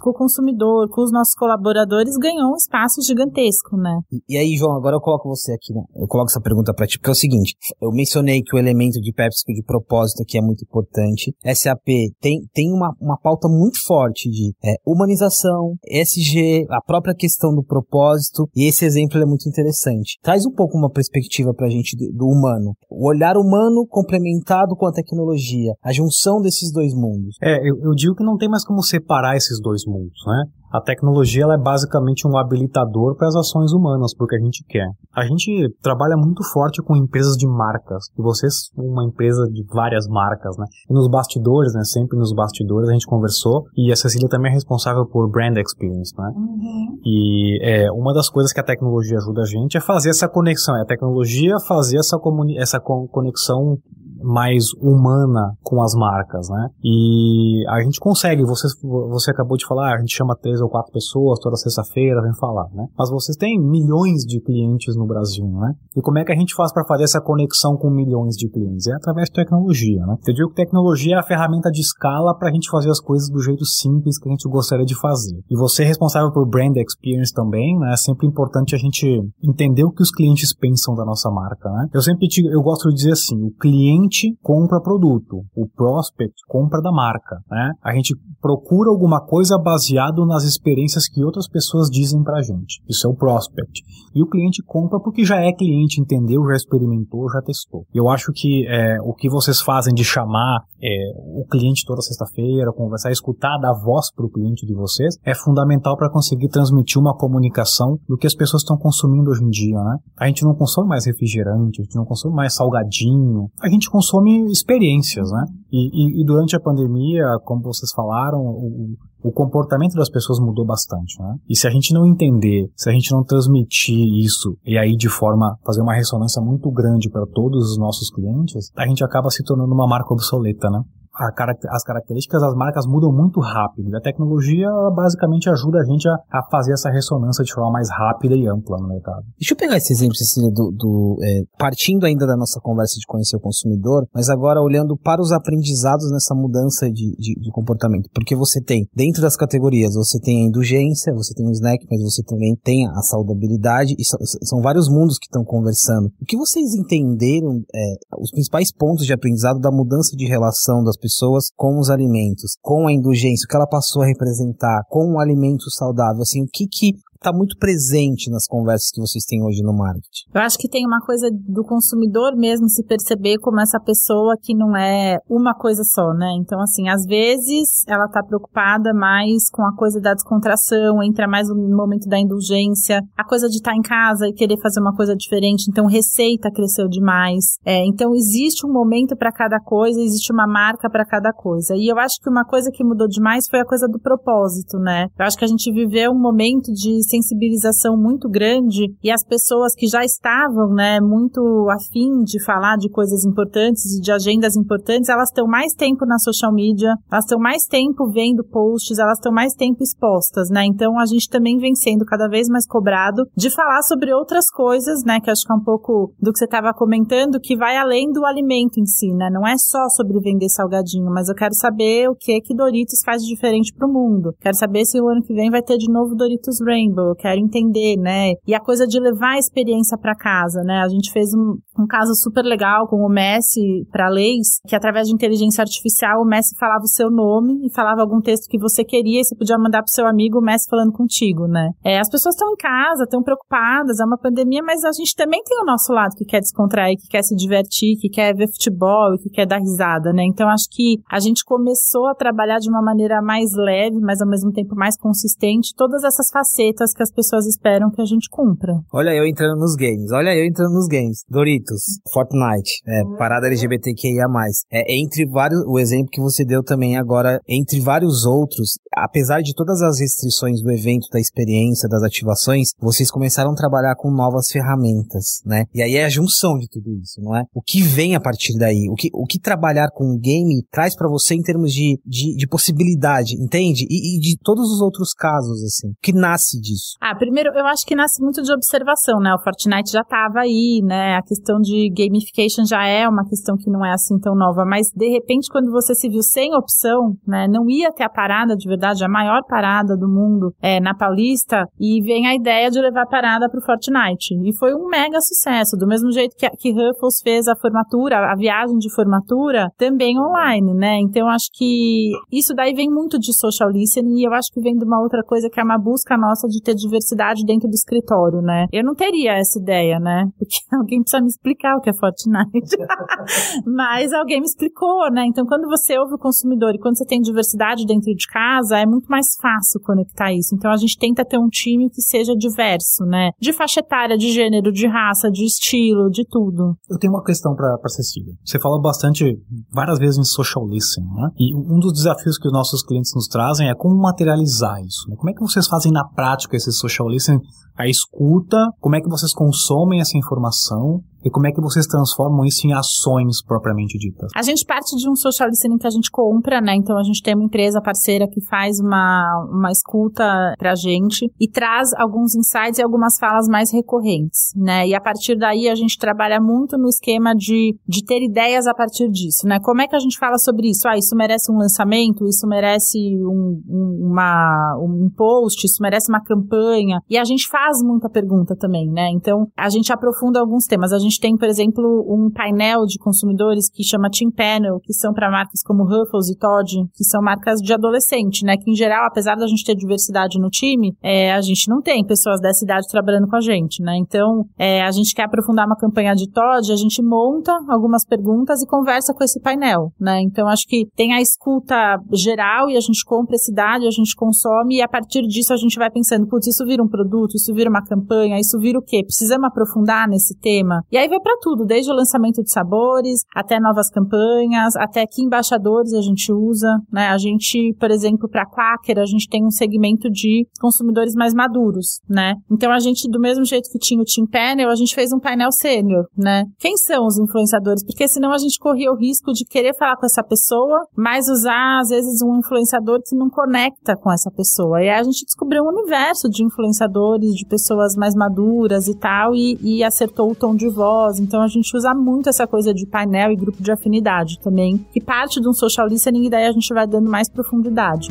com 0.01 0.09
o 0.09 0.13
consumidor, 0.13 0.89
com 0.89 1.03
os 1.03 1.11
nossos 1.11 1.35
colaboradores, 1.35 2.17
ganhou 2.17 2.51
um 2.51 2.55
espaço 2.55 3.01
gigantesco, 3.01 3.77
né? 3.77 3.99
E, 4.11 4.35
e 4.35 4.37
aí, 4.37 4.55
João, 4.57 4.75
agora 4.75 4.95
eu 4.95 5.01
coloco 5.01 5.29
você 5.29 5.53
aqui, 5.53 5.73
né? 5.73 5.81
Eu 5.95 6.07
coloco 6.07 6.29
essa 6.29 6.41
pergunta 6.41 6.73
para 6.73 6.88
ti, 6.88 6.97
porque 6.97 7.11
é 7.11 7.13
o 7.13 7.15
seguinte, 7.15 7.55
eu 7.81 7.91
mencionei 7.91 8.41
que 8.41 8.55
o 8.55 8.59
elemento 8.59 8.99
de 8.99 9.13
PepsiCo 9.13 9.53
de 9.53 9.63
propósito 9.63 10.25
que 10.27 10.38
é 10.38 10.41
muito 10.41 10.63
importante. 10.63 11.35
SAP 11.53 11.85
tem, 12.19 12.39
tem 12.53 12.73
uma, 12.73 12.93
uma 12.99 13.17
pauta 13.17 13.47
muito 13.47 13.85
forte 13.85 14.29
de 14.29 14.53
é, 14.63 14.75
humanização, 14.85 15.75
SG, 15.88 16.65
a 16.69 16.81
própria 16.81 17.13
questão 17.13 17.53
do 17.53 17.63
propósito, 17.63 18.49
e 18.55 18.67
esse 18.67 18.85
exemplo 18.85 19.21
é 19.21 19.25
muito 19.25 19.47
interessante. 19.47 20.14
Traz 20.21 20.45
um 20.45 20.51
pouco 20.51 20.77
uma 20.77 20.89
perspectiva 20.89 21.53
pra 21.53 21.69
gente 21.69 21.95
do, 21.95 22.25
humano. 22.25 22.73
O 22.89 23.07
olhar 23.07 23.38
humano 23.38 23.85
complementado 23.88 24.75
com 24.75 24.88
a 24.88 24.91
tecnologia, 24.91 25.73
a 25.83 25.91
junção 25.91 26.41
desses 26.41 26.71
dois 26.71 26.94
mundos. 26.94 27.38
É, 27.41 27.57
eu, 27.59 27.75
eu 27.81 27.91
digo 27.95 28.15
que 28.15 28.23
não 28.23 28.38
tem 28.38 28.50
mais 28.50 28.65
como 28.65 28.81
separar 28.81 29.35
esses 29.35 29.59
dois 29.62 29.83
mundos, 29.85 30.19
né? 30.27 30.44
A 30.75 30.81
tecnologia 30.81 31.44
ela 31.44 31.54
é 31.54 31.57
basicamente 31.57 32.27
um 32.27 32.38
habilitador 32.38 33.16
para 33.16 33.27
as 33.30 33.36
ações 33.36 33.72
humanas, 33.72 34.13
porque 34.13 34.36
a 34.36 34.39
gente 34.39 34.63
quer. 34.68 34.88
A 35.16 35.25
gente 35.25 35.74
trabalha 35.81 36.18
muito 36.18 36.44
forte 36.51 36.81
com 36.81 36.98
empresas 36.98 37.38
de 37.38 37.48
marcas, 37.48 38.10
e 38.18 38.22
vocês 38.22 38.69
uma 38.75 39.06
empresa 39.06 39.48
de 39.48 39.63
várias 39.74 40.06
marcas, 40.07 40.57
né? 40.57 40.66
E 40.89 40.94
nos 40.94 41.10
bastidores, 41.10 41.74
né? 41.74 41.83
Sempre 41.86 42.18
nos 42.19 42.33
bastidores 42.33 42.89
a 42.89 42.92
gente 42.94 43.06
conversou, 43.06 43.63
e 43.77 43.89
a 43.89 43.95
Cecília 43.95 44.27
também 44.27 44.51
é 44.51 44.54
responsável 44.54 45.06
por 45.06 45.30
brand 45.30 45.56
experience, 45.57 46.13
né? 46.18 46.30
Uhum. 46.36 47.00
E 47.06 47.60
é, 47.62 47.92
uma 47.92 48.13
das 48.13 48.30
coisas 48.30 48.51
que 48.51 48.60
a 48.60 48.63
tecnologia 48.63 49.18
ajuda 49.18 49.44
a 49.44 49.45
gente 49.45 49.77
é 49.77 49.81
fazer 49.81 50.10
essa 50.10 50.27
conexão, 50.27 50.75
é 50.75 50.81
a 50.81 50.86
tecnologia 50.86 51.56
fazer 51.66 52.00
essa, 52.00 52.18
essa 52.57 52.80
conexão 52.80 53.77
mais 54.25 54.66
humana 54.81 55.54
com 55.62 55.81
as 55.81 55.94
marcas, 55.94 56.50
né? 56.50 56.69
E 56.83 57.63
a 57.69 57.81
gente 57.81 58.00
consegue, 58.00 58.44
você, 58.44 58.68
você 58.83 59.31
acabou 59.31 59.57
de 59.57 59.66
falar, 59.66 59.95
a 59.95 60.00
gente 60.00 60.16
chama 60.16 60.36
três 60.36 60.60
ou 60.62 60.69
quatro 60.69 60.92
pessoas 60.92 61.39
toda 61.39 61.56
sexta-feira, 61.56 62.22
vem 62.22 62.33
falar, 62.33 62.68
né? 62.74 62.88
Mas 62.98 63.10
vocês 63.10 63.38
têm 63.38 63.60
milhões 63.60 64.24
de 64.25 64.42
clientes 64.42 64.95
no 64.95 65.06
Brasil, 65.06 65.45
né? 65.45 65.74
E 65.95 66.01
como 66.01 66.18
é 66.18 66.24
que 66.24 66.31
a 66.31 66.36
gente 66.36 66.56
faz 66.56 66.74
para 66.74 66.86
fazer 66.86 67.04
essa 67.04 67.22
conexão 67.22 67.77
com 67.77 67.89
milhões 67.89 68.36
de 68.36 68.50
clientes? 68.50 68.88
É 68.88 68.94
através 68.94 69.30
de 69.30 69.36
tecnologia, 69.36 70.06
né? 70.06 70.16
Eu 70.27 70.33
digo 70.33 70.50
que 70.50 70.56
tecnologia 70.56 71.16
é 71.16 71.19
a 71.19 71.24
ferramenta 71.24 71.69
de 71.69 71.81
escala 71.81 72.36
para 72.38 72.50
a 72.50 72.51
gente 72.51 72.69
fazer 72.69 72.89
as 72.89 73.00
coisas 73.00 73.30
do 73.30 73.39
jeito 73.39 73.66
simples 73.66 74.18
que 74.18 74.27
a 74.27 74.31
gente 74.31 74.50
gostaria 74.50 74.86
de 74.86 74.95
fazer. 75.00 75.39
E 75.50 75.56
você 75.56 75.83
é 75.83 75.86
responsável 75.86 76.31
por 76.31 76.48
brand 76.48 76.75
experience 76.77 77.33
também, 77.33 77.77
né? 77.80 77.94
É 77.94 77.98
sempre 77.98 78.27
importante 78.27 78.74
a 78.74 78.77
gente 78.77 79.06
entender 79.44 79.83
o 79.83 79.92
que 79.92 80.01
os 80.01 80.12
clientes 80.12 80.56
pensam 80.56 80.95
da 80.95 81.06
nossa 81.06 81.30
marca, 81.30 81.69
né? 81.69 81.88
Eu 81.94 82.01
sempre 82.01 82.27
digo, 82.27 82.50
eu 82.50 82.62
gosto 82.62 82.89
de 82.89 82.95
dizer 82.95 83.12
assim, 83.12 83.42
o 83.44 83.51
cliente 83.51 84.14
cliente 84.15 84.38
compra 84.41 84.81
produto, 84.81 85.44
o 85.56 85.67
prospect 85.67 86.35
compra 86.47 86.81
da 86.81 86.91
marca, 86.91 87.38
né? 87.50 87.71
A 87.83 87.94
gente 87.94 88.15
procura 88.41 88.89
alguma 88.89 89.19
coisa 89.21 89.57
baseado 89.57 90.25
nas 90.25 90.44
experiências 90.44 91.07
que 91.07 91.23
outras 91.23 91.47
pessoas 91.47 91.89
dizem 91.89 92.23
pra 92.23 92.41
gente. 92.41 92.81
Isso 92.89 93.07
é 93.07 93.09
o 93.09 93.15
prospect. 93.15 93.83
E 94.13 94.23
o 94.23 94.27
cliente 94.27 94.63
compra 94.65 95.00
porque 95.00 95.25
já 95.25 95.41
é 95.41 95.51
cliente, 95.51 96.00
entendeu, 96.00 96.41
já 96.47 96.56
experimentou, 96.56 97.29
já 97.29 97.41
testou. 97.41 97.85
Eu 97.94 98.09
acho 98.09 98.31
que 98.33 98.65
é, 98.67 98.97
o 99.01 99.13
que 99.13 99.29
vocês 99.29 99.62
fazem 99.62 99.94
de 99.94 100.03
chamar 100.03 100.59
é, 100.81 100.89
o 101.17 101.45
cliente 101.50 101.83
toda 101.85 102.01
sexta-feira, 102.01 102.71
conversar, 102.71 103.12
escutar, 103.12 103.57
dar 103.57 103.73
voz 103.73 104.12
para 104.13 104.25
o 104.25 104.29
cliente 104.29 104.65
de 104.65 104.73
vocês, 104.73 105.15
é 105.25 105.33
fundamental 105.33 105.97
para 105.97 106.09
conseguir 106.09 106.47
transmitir 106.50 107.01
uma 107.01 107.15
comunicação 107.15 107.97
do 108.07 108.17
que 108.17 108.27
as 108.27 108.35
pessoas 108.35 108.62
estão 108.62 108.77
consumindo 108.77 109.31
hoje 109.31 109.44
em 109.44 109.50
dia, 109.50 109.77
né? 109.77 109.97
A 110.17 110.27
gente 110.27 110.44
não 110.44 110.53
consome 110.53 110.88
mais 110.88 111.06
refrigerante, 111.06 111.81
a 111.81 111.83
gente 111.83 111.95
não 111.95 112.06
consome 112.06 112.35
mais 112.35 112.56
salgadinho, 112.56 113.50
a 113.62 113.69
gente 113.69 113.89
consome 113.89 114.04
experiências, 114.51 115.29
né? 115.31 115.45
E, 115.71 116.19
e, 116.19 116.21
e 116.21 116.25
durante 116.25 116.55
a 116.55 116.59
pandemia, 116.59 117.37
como 117.43 117.61
vocês 117.61 117.91
falaram, 117.91 118.39
o, 118.39 118.95
o 119.23 119.31
comportamento 119.31 119.95
das 119.95 120.09
pessoas 120.09 120.39
mudou 120.39 120.65
bastante, 120.65 121.19
né? 121.19 121.35
E 121.49 121.57
se 121.57 121.67
a 121.67 121.71
gente 121.71 121.93
não 121.93 122.05
entender, 122.05 122.69
se 122.75 122.89
a 122.89 122.93
gente 122.93 123.11
não 123.11 123.24
transmitir 123.24 123.97
isso 124.24 124.57
e 124.65 124.77
aí 124.77 124.95
de 124.95 125.09
forma 125.09 125.57
fazer 125.65 125.81
uma 125.81 125.95
ressonância 125.95 126.41
muito 126.41 126.69
grande 126.71 127.09
para 127.09 127.25
todos 127.25 127.71
os 127.71 127.77
nossos 127.77 128.09
clientes, 128.12 128.71
a 128.75 128.88
gente 128.88 129.03
acaba 129.03 129.29
se 129.29 129.43
tornando 129.43 129.74
uma 129.74 129.88
marca 129.88 130.13
obsoleta, 130.13 130.69
né? 130.69 130.81
As 131.17 131.84
características 131.84 132.41
das 132.41 132.53
marcas 132.55 132.86
mudam 132.86 133.12
muito 133.12 133.39
rápido. 133.39 133.89
E 133.89 133.95
a 133.95 134.01
tecnologia 134.01 134.67
basicamente 134.95 135.50
ajuda 135.50 135.79
a 135.79 135.86
gente 135.86 136.07
a, 136.07 136.39
a, 136.39 136.43
fazer 136.51 136.74
essa 136.74 136.89
ressonância 136.89 137.43
de 137.43 137.53
forma 137.53 137.72
mais 137.72 137.89
rápida 137.89 138.36
e 138.36 138.48
ampla 138.48 138.77
no 138.77 138.88
mercado. 138.88 139.24
Deixa 139.39 139.53
eu 139.53 139.57
pegar 139.57 139.77
esse 139.77 139.93
exemplo, 139.93 140.15
Cecília, 140.15 140.50
do, 140.51 140.72
do 140.72 141.17
é, 141.24 141.41
partindo 141.57 142.05
ainda 142.05 142.25
da 142.27 142.36
nossa 142.36 142.60
conversa 142.60 142.95
de 143.00 143.05
conhecer 143.07 143.38
o 143.38 143.39
consumidor, 143.39 144.07
mas 144.13 144.29
agora 144.29 144.62
olhando 144.62 144.98
para 144.98 145.22
os 145.22 145.31
aprendizados 145.31 146.12
nessa 146.12 146.36
mudança 146.36 146.89
de, 146.91 147.15
de, 147.17 147.36
de 147.39 147.51
comportamento. 147.51 148.10
Porque 148.13 148.36
você 148.36 148.62
tem, 148.62 148.88
dentro 148.95 149.22
das 149.22 149.36
categorias, 149.36 149.93
você 149.93 150.19
tem 150.19 150.43
a 150.43 150.48
indulgência, 150.48 151.13
você 151.13 151.34
tem 151.34 151.48
o 151.48 151.51
snack, 151.51 151.86
mas 151.89 152.01
você 152.01 152.24
também 152.24 152.55
tem 152.63 152.88
a 152.88 153.01
saudabilidade, 153.01 153.95
e 153.98 154.03
so, 154.03 154.17
são 154.43 154.62
vários 154.62 154.89
mundos 154.89 155.17
que 155.17 155.25
estão 155.25 155.43
conversando. 155.43 156.12
O 156.22 156.25
que 156.25 156.38
vocês 156.38 156.74
entenderam, 156.74 157.63
é, 157.74 157.95
os 158.19 158.31
principais 158.31 158.72
pontos 158.72 159.05
de 159.05 159.13
aprendizado 159.13 159.60
da 159.60 159.72
mudança 159.72 160.15
de 160.15 160.25
relação 160.25 160.84
das 160.84 160.98
pessoas 161.05 161.51
com 161.55 161.77
os 161.77 161.91
alimentos, 161.91 162.57
com 162.63 162.88
a 162.88 162.91
indulgência, 162.91 163.45
o 163.45 163.47
que 163.47 163.55
ela 163.55 163.67
passou 163.67 164.01
a 164.01 164.07
representar, 164.07 164.81
com 164.89 165.13
o 165.13 165.19
alimento 165.19 165.69
saudável, 165.69 166.24
assim, 166.24 166.41
o 166.41 166.47
que 166.51 166.65
que 166.67 166.93
está 167.25 167.34
muito 167.34 167.58
presente 167.58 168.29
nas 168.29 168.46
conversas 168.46 168.91
que 168.94 169.01
vocês 169.01 169.25
têm 169.25 169.44
hoje 169.44 169.63
no 169.63 169.74
marketing? 169.74 170.29
Eu 170.34 170.41
acho 170.41 170.58
que 170.58 170.70
tem 170.70 170.86
uma 170.86 171.01
coisa 171.01 171.27
do 171.32 171.63
consumidor 171.63 172.36
mesmo 172.38 172.70
se 172.70 172.86
perceber 172.86 173.38
como 173.39 173.60
essa 173.60 173.79
pessoa 173.79 174.36
que 174.39 174.55
não 174.55 174.77
é 174.77 175.17
uma 175.27 175.55
coisa 175.55 175.84
só, 175.84 176.13
né? 176.13 176.29
Então, 176.39 176.62
assim, 176.62 176.88
às 176.88 177.03
vezes 177.05 177.84
ela 177.88 178.05
está 178.05 178.22
preocupada 178.24 178.94
mais 178.94 179.50
com 179.50 179.63
a 179.63 179.75
coisa 179.75 180.00
da 180.00 180.13
descontração, 180.13 181.01
entra 181.01 181.27
mais 181.27 181.50
no 181.50 181.75
momento 181.75 182.08
da 182.08 182.20
indulgência, 182.20 183.01
a 183.17 183.25
coisa 183.25 183.48
de 183.48 183.55
estar 183.55 183.72
tá 183.72 183.77
em 183.77 183.82
casa 183.82 184.27
e 184.27 184.34
querer 184.34 184.58
fazer 184.62 184.79
uma 184.79 184.96
coisa 184.96 185.15
diferente. 185.15 185.65
Então, 185.70 185.88
receita 185.88 186.51
cresceu 186.51 186.88
demais. 186.88 187.58
É, 187.65 187.84
então, 187.86 188.13
existe 188.13 188.65
um 188.67 188.72
momento 188.72 189.15
para 189.17 189.32
cada 189.32 189.60
coisa, 189.60 190.00
existe 190.00 190.32
uma 190.32 190.46
marca 190.46 190.89
para 190.89 191.05
cada 191.05 191.34
coisa. 191.34 191.74
E 191.75 191.88
eu 191.88 191.98
acho 191.98 192.22
que 192.22 192.29
uma 192.29 192.46
coisa 192.46 192.70
que 192.72 192.84
mudou 192.84 193.08
demais 193.08 193.46
foi 193.50 193.60
a 193.60 193.65
coisa 193.65 193.88
do 193.88 194.00
propósito, 194.00 194.77
né? 194.77 195.08
Eu 195.17 195.25
acho 195.25 195.38
que 195.38 195.46
a 195.46 195.48
gente 195.48 195.72
viveu 195.72 196.12
um 196.12 196.20
momento 196.20 196.72
de 196.72 197.01
sensibilização 197.15 197.98
muito 197.98 198.29
grande 198.29 198.93
e 199.03 199.12
as 199.12 199.24
pessoas 199.24 199.74
que 199.75 199.88
já 199.88 200.03
estavam, 200.03 200.74
né, 200.74 201.00
muito 201.00 201.41
afim 201.69 202.24
de 202.24 202.43
falar 202.43 202.77
de 202.77 202.89
coisas 202.89 203.24
importantes 203.25 203.98
e 203.98 204.01
de 204.01 204.12
agendas 204.12 204.55
importantes, 204.55 205.10
elas 205.10 205.29
estão 205.29 205.48
mais 205.48 205.74
tempo 205.74 206.05
na 206.05 206.17
social 206.19 206.53
media, 206.53 206.95
elas 207.12 207.25
estão 207.25 207.39
mais 207.39 207.63
tempo 207.63 208.10
vendo 208.12 208.43
posts, 208.43 208.98
elas 209.00 209.17
estão 209.17 209.31
mais 209.31 209.53
tempo 209.53 209.84
expostas, 209.84 210.50
né? 210.50 210.65
Então 210.65 211.00
a 211.00 211.05
gente 211.05 211.29
também 211.29 211.57
vem 211.57 211.75
sendo 211.75 212.05
cada 212.05 212.27
vez 212.27 212.48
mais 212.48 212.67
cobrado 212.67 213.24
de 213.36 213.50
falar 213.50 213.81
sobre 213.84 214.13
outras 214.13 214.50
coisas, 214.50 215.03
né, 215.05 215.19
que 215.19 215.29
acho 215.29 215.45
que 215.45 215.53
é 215.53 215.55
um 215.55 215.63
pouco 215.63 216.13
do 216.19 216.31
que 216.31 216.39
você 216.39 216.45
estava 216.45 216.74
comentando, 216.74 217.39
que 217.39 217.55
vai 217.55 217.77
além 217.77 218.12
do 218.12 218.25
alimento 218.25 218.79
em 218.79 218.86
si, 218.86 219.13
né? 219.13 219.29
Não 219.31 219.48
é 219.48 219.55
só 219.57 219.88
sobre 219.95 220.19
vender 220.19 220.50
salgadinho, 220.50 221.10
mas 221.12 221.29
eu 221.29 221.36
quero 221.36 221.53
saber 221.53 222.10
o 222.10 222.15
que 222.15 222.41
que 222.41 222.55
Doritos 222.55 223.01
faz 223.05 223.22
de 223.22 223.29
diferente 223.29 223.74
para 223.74 223.88
o 223.88 223.91
mundo. 223.91 224.34
Quero 224.39 224.55
saber 224.55 224.86
se 224.86 225.00
o 225.00 225.07
ano 225.07 225.22
que 225.22 225.34
vem 225.34 225.51
vai 225.51 225.62
ter 225.62 225.77
de 225.77 225.91
novo 225.91 226.15
Doritos 226.15 226.57
Rainbow. 226.65 227.04
Eu 227.09 227.15
quero 227.15 227.39
entender, 227.39 227.97
né? 227.97 228.33
E 228.47 228.53
a 228.53 228.59
coisa 228.59 228.85
de 228.85 229.00
levar 229.00 229.35
a 229.35 229.39
experiência 229.39 229.97
para 229.97 230.15
casa, 230.15 230.62
né? 230.63 230.81
A 230.83 230.88
gente 230.88 231.12
fez 231.12 231.33
um, 231.33 231.57
um 231.77 231.86
caso 231.86 232.13
super 232.15 232.44
legal 232.44 232.88
com 232.88 232.98
o 232.98 233.10
Messi 233.10 233.86
para 233.91 234.10
leis, 234.10 234.60
que 234.67 234.75
através 234.75 235.08
de 235.08 235.13
inteligência 235.13 235.62
artificial 235.62 236.22
o 236.22 236.25
Messi 236.25 236.55
falava 236.58 236.84
o 236.84 236.88
seu 236.88 237.10
nome 237.10 237.65
e 237.65 237.74
falava 237.74 238.01
algum 238.01 238.22
texto 238.22 238.50
que 238.50 238.58
você 238.58 238.84
queria 238.84 239.22
e 239.22 239.24
você 239.24 239.36
podia 239.36 239.58
mandar 239.58 239.82
pro 239.82 239.91
seu 239.91 240.08
amigo 240.08 240.39
o 240.39 240.41
Messi 240.41 240.70
falando 240.70 240.91
contigo, 240.91 241.48
né? 241.48 241.72
É, 241.84 242.00
as 242.00 242.10
pessoas 242.10 242.36
estão 242.36 242.51
em 242.51 242.55
casa, 242.55 243.03
estão 243.03 243.22
preocupadas, 243.22 244.00
é 244.00 244.05
uma 244.05 244.17
pandemia, 244.17 244.62
mas 244.63 244.84
a 244.84 244.91
gente 244.91 245.15
também 245.15 245.41
tem 245.44 245.60
o 245.62 245.65
nosso 245.65 245.91
lado 245.91 246.15
que 246.15 246.25
quer 246.25 246.39
descontrair, 246.39 246.98
que 246.98 247.08
quer 247.08 247.24
se 247.24 247.36
divertir, 247.36 247.98
que 248.00 248.10
quer 248.10 248.34
ver 248.34 248.48
futebol, 248.48 249.17
que 249.22 249.29
quer 249.29 249.46
dar 249.46 249.60
risada, 249.60 250.13
né? 250.13 250.24
Então 250.24 250.48
acho 250.50 250.67
que 250.72 251.00
a 251.12 251.20
gente 251.20 251.44
começou 251.44 252.08
a 252.08 252.15
trabalhar 252.15 252.58
de 252.58 252.70
uma 252.70 252.82
maneira 252.82 253.22
mais 253.22 253.51
leve, 253.55 254.00
mas 254.00 254.22
ao 254.22 254.27
mesmo 254.27 254.51
tempo 254.51 254.75
mais 254.75 254.98
consistente, 254.98 255.74
todas 255.75 256.03
essas 256.03 256.29
facetas 256.32 256.94
que 256.94 257.03
as 257.03 257.12
pessoas 257.12 257.46
esperam 257.46 257.89
que 257.91 258.01
a 258.01 258.05
gente 258.05 258.29
cumpra. 258.29 258.74
Olha 258.94 259.13
eu 259.13 259.25
entrando 259.25 259.60
nos 259.60 259.75
games, 259.75 260.12
olha 260.12 260.36
eu 260.36 260.46
entrando 260.46 260.74
nos 260.74 260.88
games. 260.88 261.24
Doritos, 261.65 262.00
Fortnite, 262.13 262.81
é, 262.88 263.17
parada 263.17 263.48
LGBTQIA+. 263.48 264.25
É, 264.72 264.95
entre 264.95 265.25
vários, 265.25 265.62
o 265.67 265.79
exemplo 265.79 266.10
que 266.12 266.22
você 266.22 266.45
deu 266.45 266.63
também 266.63 266.98
agora, 266.98 267.39
entre 267.48 267.81
vários 267.81 268.25
outros, 268.25 268.77
apesar 268.95 269.41
de 269.41 269.53
todas 269.53 269.81
as 269.81 270.00
restrições 270.00 270.62
do 270.62 270.72
evento, 270.72 271.07
da 271.12 271.19
experiência, 271.19 271.89
das 271.89 272.03
ativações, 272.03 272.69
vocês 272.79 273.10
começaram 273.10 273.51
a 273.51 273.55
trabalhar 273.55 273.95
com 273.95 274.12
novas 274.12 274.50
ferramentas, 274.50 275.41
né? 275.45 275.65
E 275.74 275.81
aí 275.81 275.95
é 275.95 276.05
a 276.05 276.10
junção 276.10 276.57
de 276.57 276.67
tudo 276.69 276.93
isso, 277.01 277.22
não 277.22 277.36
é? 277.36 277.43
O 277.53 277.62
que 277.62 277.81
vem 277.81 278.15
a 278.15 278.19
partir 278.19 278.57
daí? 278.57 278.88
O 278.89 278.95
que, 278.95 279.10
o 279.13 279.25
que 279.25 279.39
trabalhar 279.39 279.89
com 279.91 280.05
o 280.05 280.19
game 280.19 280.63
traz 280.72 280.95
para 280.95 281.10
você 281.10 281.36
em 281.36 281.41
termos 281.41 281.72
de, 281.72 282.00
de, 282.05 282.36
de 282.36 282.48
possibilidade, 282.48 283.36
entende? 283.41 283.86
E, 283.89 284.17
e, 284.17 284.19
de 284.19 284.38
todos 284.41 284.72
os 284.72 284.81
outros 284.81 285.13
casos, 285.13 285.63
assim. 285.63 285.89
O 285.89 285.95
que 286.01 286.13
nasce 286.13 286.60
disso? 286.60 286.98
Ah, 287.01 287.15
primeiro, 287.15 287.51
eu 287.55 287.65
acho 287.65 287.86
que 287.86 287.95
nasce 287.95 288.22
muito 288.22 288.41
de 288.41 288.53
observação, 288.53 289.19
né? 289.19 289.34
O 289.34 289.43
Fortnite 289.43 289.91
já 289.91 290.03
tava 290.03 290.39
aí, 290.39 290.81
né? 290.84 291.15
A 291.15 291.24
questão 291.24 291.54
de 291.59 291.89
gamification 291.89 292.65
já 292.65 292.85
é 292.85 293.07
uma 293.07 293.25
questão 293.27 293.55
que 293.57 293.69
não 293.69 293.85
é 293.85 293.91
assim 293.91 294.17
tão 294.19 294.35
nova, 294.35 294.65
mas 294.65 294.88
de 294.95 295.09
repente, 295.09 295.50
quando 295.51 295.71
você 295.71 295.93
se 295.93 296.09
viu 296.09 296.21
sem 296.21 296.55
opção, 296.55 297.15
né? 297.27 297.47
Não 297.47 297.69
ia 297.69 297.91
ter 297.91 298.03
a 298.03 298.09
parada 298.09 298.55
de 298.55 298.67
verdade, 298.67 299.03
a 299.03 299.09
maior 299.09 299.41
parada 299.47 299.95
do 299.97 300.07
mundo 300.07 300.53
é, 300.62 300.79
na 300.79 300.93
Paulista, 300.93 301.65
e 301.79 302.01
vem 302.01 302.27
a 302.27 302.35
ideia 302.35 302.69
de 302.69 302.79
levar 302.79 303.03
a 303.03 303.07
parada 303.07 303.50
pro 303.50 303.62
Fortnite. 303.62 304.35
E 304.43 304.55
foi 304.57 304.74
um 304.74 304.88
mega 304.88 305.19
sucesso, 305.21 305.77
do 305.77 305.88
mesmo 305.88 306.12
jeito 306.12 306.35
que, 306.38 306.50
que 306.50 306.71
Ruffles 306.71 307.21
fez 307.24 307.47
a 307.47 307.55
formatura, 307.55 308.31
a 308.31 308.35
viagem 308.35 308.77
de 308.77 308.93
formatura, 308.93 309.69
também 309.77 310.19
online, 310.19 310.74
né? 310.74 311.00
Então, 311.00 311.27
acho 311.27 311.50
que 311.53 312.12
isso 312.31 312.53
daí 312.53 312.74
vem 312.74 312.89
muito 312.89 313.19
de 313.19 313.33
social 313.38 313.69
listening 313.69 314.19
e 314.19 314.27
eu 314.27 314.33
acho 314.33 314.51
que 314.53 314.62
vem 314.62 314.75
de 314.75 314.85
uma 314.85 315.01
outra 315.01 315.21
coisa 315.24 315.50
que 315.50 315.59
é 315.59 315.63
uma 315.63 315.77
busca 315.77 316.17
nossa 316.17 316.47
de 316.47 316.62
ter 316.62 316.75
diversidade 316.75 317.43
dentro 317.45 317.67
do 317.67 317.74
escritório, 317.74 318.41
né? 318.41 318.67
Eu 318.71 318.83
não 318.83 318.93
teria 318.93 319.33
essa 319.33 319.59
ideia, 319.59 320.00
né? 320.00 320.25
Porque 320.38 320.57
alguém 320.74 321.01
precisa 321.01 321.21
me 321.21 321.27
explicar 321.45 321.77
o 321.77 321.81
que 321.81 321.89
é 321.89 321.93
Fortnite. 321.93 322.75
Mas 323.65 324.11
alguém 324.11 324.39
me 324.39 324.45
explicou, 324.45 325.11
né? 325.11 325.25
Então, 325.27 325.45
quando 325.45 325.67
você 325.67 325.97
ouve 325.99 326.15
o 326.15 326.17
consumidor 326.17 326.73
e 326.73 326.79
quando 326.79 326.97
você 326.97 327.05
tem 327.05 327.21
diversidade 327.21 327.85
dentro 327.85 328.11
de 328.13 328.27
casa, 328.27 328.79
é 328.79 328.85
muito 328.85 329.07
mais 329.07 329.35
fácil 329.39 329.79
conectar 329.81 330.33
isso. 330.33 330.55
Então, 330.55 330.71
a 330.71 330.77
gente 330.77 330.97
tenta 330.97 331.23
ter 331.23 331.37
um 331.37 331.47
time 331.47 331.89
que 331.89 332.01
seja 332.01 332.33
diverso, 332.35 333.05
né? 333.05 333.29
De 333.39 333.53
faixa 333.53 333.79
etária, 333.79 334.17
de 334.17 334.31
gênero, 334.31 334.71
de 334.71 334.87
raça, 334.87 335.29
de 335.29 335.45
estilo, 335.45 336.09
de 336.09 336.25
tudo. 336.27 336.75
Eu 336.89 336.97
tenho 336.97 337.13
uma 337.13 337.23
questão 337.23 337.55
para 337.55 337.77
Cecília. 337.89 338.33
Você 338.43 338.59
fala 338.59 338.81
bastante, 338.81 339.23
várias 339.71 339.99
vezes 339.99 340.17
em 340.17 340.23
social 340.23 340.67
listening, 340.67 341.07
né? 341.13 341.29
E 341.37 341.55
um 341.55 341.79
dos 341.79 341.93
desafios 341.93 342.37
que 342.37 342.47
os 342.47 342.53
nossos 342.53 342.83
clientes 342.83 343.11
nos 343.13 343.27
trazem 343.27 343.69
é 343.69 343.75
como 343.75 343.95
materializar 343.95 344.81
isso. 344.81 345.09
Né? 345.09 345.15
Como 345.17 345.29
é 345.29 345.33
que 345.33 345.41
vocês 345.41 345.67
fazem 345.67 345.91
na 345.91 346.03
prática 346.03 346.55
esse 346.55 346.71
social 346.71 347.07
listening? 347.07 347.39
A 347.77 347.87
escuta, 347.87 348.57
como 348.79 348.95
é 348.95 349.01
que 349.01 349.09
vocês 349.09 349.33
consomem 349.33 349.99
essa 349.99 350.17
informação 350.17 351.01
e 351.25 351.29
como 351.32 351.48
é 351.48 351.51
que 351.51 351.60
vocês 351.60 351.88
transformam 351.88 352.46
isso 352.46 352.67
em 352.67 352.74
ações 352.74 353.44
propriamente 353.44 353.98
ditas? 353.98 354.29
A 354.36 354.44
gente 354.44 354.63
parte 354.63 354.96
de 354.96 355.10
um 355.10 355.15
social 355.15 355.50
listening 355.50 355.79
que 355.79 355.88
a 355.88 355.89
gente 355.89 356.12
compra, 356.12 356.62
né? 356.62 356.75
Então 356.75 356.96
a 356.98 357.03
gente 357.03 357.22
tem 357.24 357.34
uma 357.34 357.46
empresa 357.46 357.82
parceira 357.82 358.27
que 358.27 358.39
faz 358.46 358.79
uma, 358.79 359.48
uma 359.50 359.72
escuta 359.72 360.53
pra 360.60 360.75
gente 360.75 361.25
e 361.41 361.50
traz 361.50 361.89
alguns 361.98 362.36
insights 362.36 362.77
e 362.77 362.84
algumas 362.84 363.17
falas 363.20 363.48
mais 363.48 363.72
recorrentes, 363.74 364.51
né? 364.55 364.88
E 364.88 364.94
a 364.94 365.01
partir 365.01 365.36
daí 365.36 365.67
a 365.67 365.74
gente 365.74 365.98
trabalha 365.98 366.39
muito 366.39 366.77
no 366.77 366.88
esquema 366.88 367.34
de, 367.34 367.75
de 367.88 368.05
ter 368.05 368.22
ideias 368.22 368.67
a 368.67 368.74
partir 368.75 369.10
disso, 369.10 369.48
né? 369.48 369.60
Como 369.60 369.82
é 369.82 369.88
que 369.88 369.96
a 369.96 370.00
gente 370.00 370.20
fala 370.20 370.38
sobre 370.38 370.70
isso? 370.70 370.88
Ah, 370.88 370.96
isso 370.96 371.15
merece 371.15 371.51
um 371.51 371.58
lançamento, 371.58 372.27
isso 372.27 372.48
merece 372.48 373.00
um, 373.00 373.62
um, 373.67 374.10
uma, 374.12 374.77
um 374.79 375.10
post, 375.17 375.65
isso 375.65 375.82
merece 375.82 376.12
uma 376.12 376.22
campanha. 376.22 377.00
E 377.10 377.17
a 377.17 377.24
gente 377.24 377.48
faz 377.48 377.82
muita 377.82 378.10
pergunta 378.10 378.55
também, 378.55 378.88
né? 378.91 379.10
Então 379.12 379.48
a 379.58 379.70
gente 379.70 379.91
aprofunda 379.91 380.39
alguns 380.39 380.65
temas. 380.65 380.94
A 380.94 381.00
gente 381.00 381.14
gente 381.15 381.19
tem, 381.19 381.38
por 381.38 381.48
exemplo, 381.48 382.05
um 382.07 382.29
painel 382.29 382.86
de 382.86 382.98
consumidores 383.00 383.69
que 383.69 383.84
chama 383.84 384.10
Team 384.10 384.31
Panel, 384.31 384.79
que 384.84 384.93
são 384.93 385.13
para 385.13 385.31
marcas 385.31 385.62
como 385.63 385.84
Ruffles 385.84 386.29
e 386.29 386.38
Todd, 386.38 386.86
que 386.93 387.03
são 387.03 387.22
marcas 387.22 387.60
de 387.60 387.74
adolescente, 387.74 388.43
né? 388.43 388.57
Que 388.57 388.69
em 388.69 388.75
geral, 388.75 389.07
apesar 389.07 389.36
da 389.36 389.48
gente 389.48 389.63
ter 389.63 389.75
diversidade 389.75 390.39
no 390.39 390.50
time, 390.50 390.95
é, 391.01 391.34
a 391.34 391.41
gente 391.41 391.69
não 391.69 391.81
tem 391.81 392.05
pessoas 392.05 392.39
dessa 392.41 392.63
idade 392.63 392.88
trabalhando 392.89 393.27
com 393.27 393.36
a 393.36 393.41
gente, 393.41 393.81
né? 393.81 393.95
Então, 393.98 394.45
é, 394.57 394.84
a 394.84 394.91
gente 394.91 395.13
quer 395.15 395.24
aprofundar 395.24 395.65
uma 395.65 395.77
campanha 395.77 396.13
de 396.13 396.29
Todd, 396.29 396.72
a 396.72 396.75
gente 396.75 397.01
monta 397.01 397.51
algumas 397.69 398.05
perguntas 398.05 398.62
e 398.62 398.67
conversa 398.67 399.13
com 399.13 399.24
esse 399.24 399.39
painel, 399.39 399.91
né? 400.00 400.22
Então, 400.22 400.48
acho 400.48 400.67
que 400.67 400.88
tem 400.95 401.13
a 401.13 401.22
escuta 401.22 401.98
geral 402.13 402.69
e 402.69 402.75
a 402.75 402.81
gente 402.81 403.03
compra 403.05 403.36
esse 403.36 403.53
dado, 403.53 403.88
a 403.88 403.91
gente 403.91 404.15
consome 404.15 404.77
e 404.77 404.81
a 404.81 404.88
partir 404.88 405.22
disso 405.27 405.53
a 405.53 405.57
gente 405.57 405.77
vai 405.77 405.89
pensando, 405.89 406.27
putz, 406.27 406.48
isso 406.48 406.65
vira 406.65 406.84
um 406.84 406.88
produto, 406.88 407.36
isso 407.36 407.53
vira 407.53 407.69
uma 407.69 407.84
campanha, 407.84 408.39
isso 408.39 408.60
vira 408.60 408.79
o 408.79 408.81
quê? 408.81 409.01
Precisamos 409.03 409.48
aprofundar 409.48 410.07
nesse 410.07 410.38
tema? 410.39 410.84
E 410.91 410.98
aí 410.98 411.04
aí 411.05 411.09
vai 411.09 411.19
para 411.19 411.38
tudo, 411.41 411.65
desde 411.65 411.91
o 411.91 411.95
lançamento 411.95 412.43
de 412.43 412.51
sabores, 412.51 413.21
até 413.33 413.59
novas 413.59 413.89
campanhas, 413.89 414.75
até 414.75 415.05
que 415.05 415.21
embaixadores 415.24 415.93
a 415.93 416.01
gente 416.01 416.33
usa, 416.33 416.67
né? 416.91 417.07
A 417.07 417.17
gente, 417.17 417.74
por 417.79 417.91
exemplo, 417.91 418.27
para 418.27 418.45
Quaker, 418.45 419.00
a 419.00 419.05
gente 419.05 419.29
tem 419.29 419.45
um 419.45 419.51
segmento 419.51 420.09
de 420.09 420.47
consumidores 420.59 421.13
mais 421.15 421.33
maduros, 421.33 422.01
né? 422.09 422.33
Então 422.51 422.71
a 422.71 422.79
gente, 422.79 423.09
do 423.09 423.19
mesmo 423.19 423.45
jeito 423.45 423.69
que 423.71 423.79
tinha 423.79 424.01
o 424.01 424.05
Team 424.05 424.27
Panel, 424.27 424.69
a 424.69 424.75
gente 424.75 424.93
fez 424.93 425.13
um 425.13 425.19
painel 425.19 425.51
sênior, 425.51 426.05
né? 426.17 426.43
Quem 426.59 426.75
são 426.77 427.05
os 427.05 427.17
influenciadores? 427.17 427.83
Porque 427.85 428.07
senão 428.07 428.31
a 428.31 428.38
gente 428.38 428.59
corria 428.59 428.91
o 428.91 428.97
risco 428.97 429.31
de 429.31 429.45
querer 429.45 429.75
falar 429.77 429.95
com 429.97 430.05
essa 430.05 430.24
pessoa, 430.24 430.85
mas 430.97 431.29
usar, 431.29 431.79
às 431.81 431.89
vezes, 431.89 432.21
um 432.21 432.39
influenciador 432.39 433.00
que 433.05 433.15
não 433.15 433.29
conecta 433.29 433.95
com 433.95 434.12
essa 434.12 434.31
pessoa. 434.31 434.81
E 434.81 434.89
aí 434.89 435.00
a 435.00 435.03
gente 435.03 435.25
descobriu 435.25 435.63
um 435.63 435.67
universo 435.67 436.29
de 436.29 436.43
influenciadores, 436.43 437.33
de 437.33 437.45
pessoas 437.45 437.95
mais 437.95 438.15
maduras 438.15 438.88
e 438.88 438.97
tal, 438.97 439.35
e, 439.35 439.57
e 439.62 439.83
acertou 439.83 440.31
o 440.31 440.35
tom 440.35 440.55
de 440.55 440.69
voz 440.69 440.85
voz. 440.86 441.20
Então 441.20 441.42
a 441.42 441.48
gente 441.48 441.75
usa 441.75 441.94
muito 441.94 442.30
essa 442.30 442.46
coisa 442.46 442.74
de 442.74 442.86
painel 442.86 443.32
e 443.32 443.36
grupo 443.36 443.62
de 443.62 443.72
afinidade 443.72 444.39
também, 444.39 444.86
que 444.94 445.01
parte 445.01 445.42
de 445.42 445.50
um 445.50 445.54
social 445.54 445.88
listening 445.88 446.27
e 446.27 446.30
daí 446.30 446.46
a 446.46 446.51
gente 446.51 446.72
vai 446.74 446.86
dando 446.86 447.10
mais 447.10 447.27
profundidade. 447.27 448.10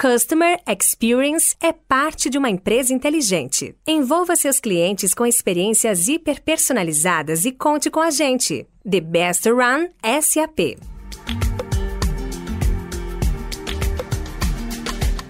Customer 0.00 0.58
Experience 0.66 1.54
é 1.62 1.72
parte 1.72 2.30
de 2.30 2.38
uma 2.38 2.48
empresa 2.48 2.92
inteligente. 2.92 3.74
Envolva 3.86 4.34
seus 4.34 4.58
clientes 4.58 5.12
com 5.12 5.26
experiências 5.26 6.08
hiperpersonalizadas 6.08 7.44
e 7.44 7.52
conte 7.52 7.90
com 7.90 8.00
a 8.00 8.10
gente. 8.10 8.66
The 8.90 9.00
Best 9.00 9.46
Run 9.46 9.88
SAP. 10.22 10.78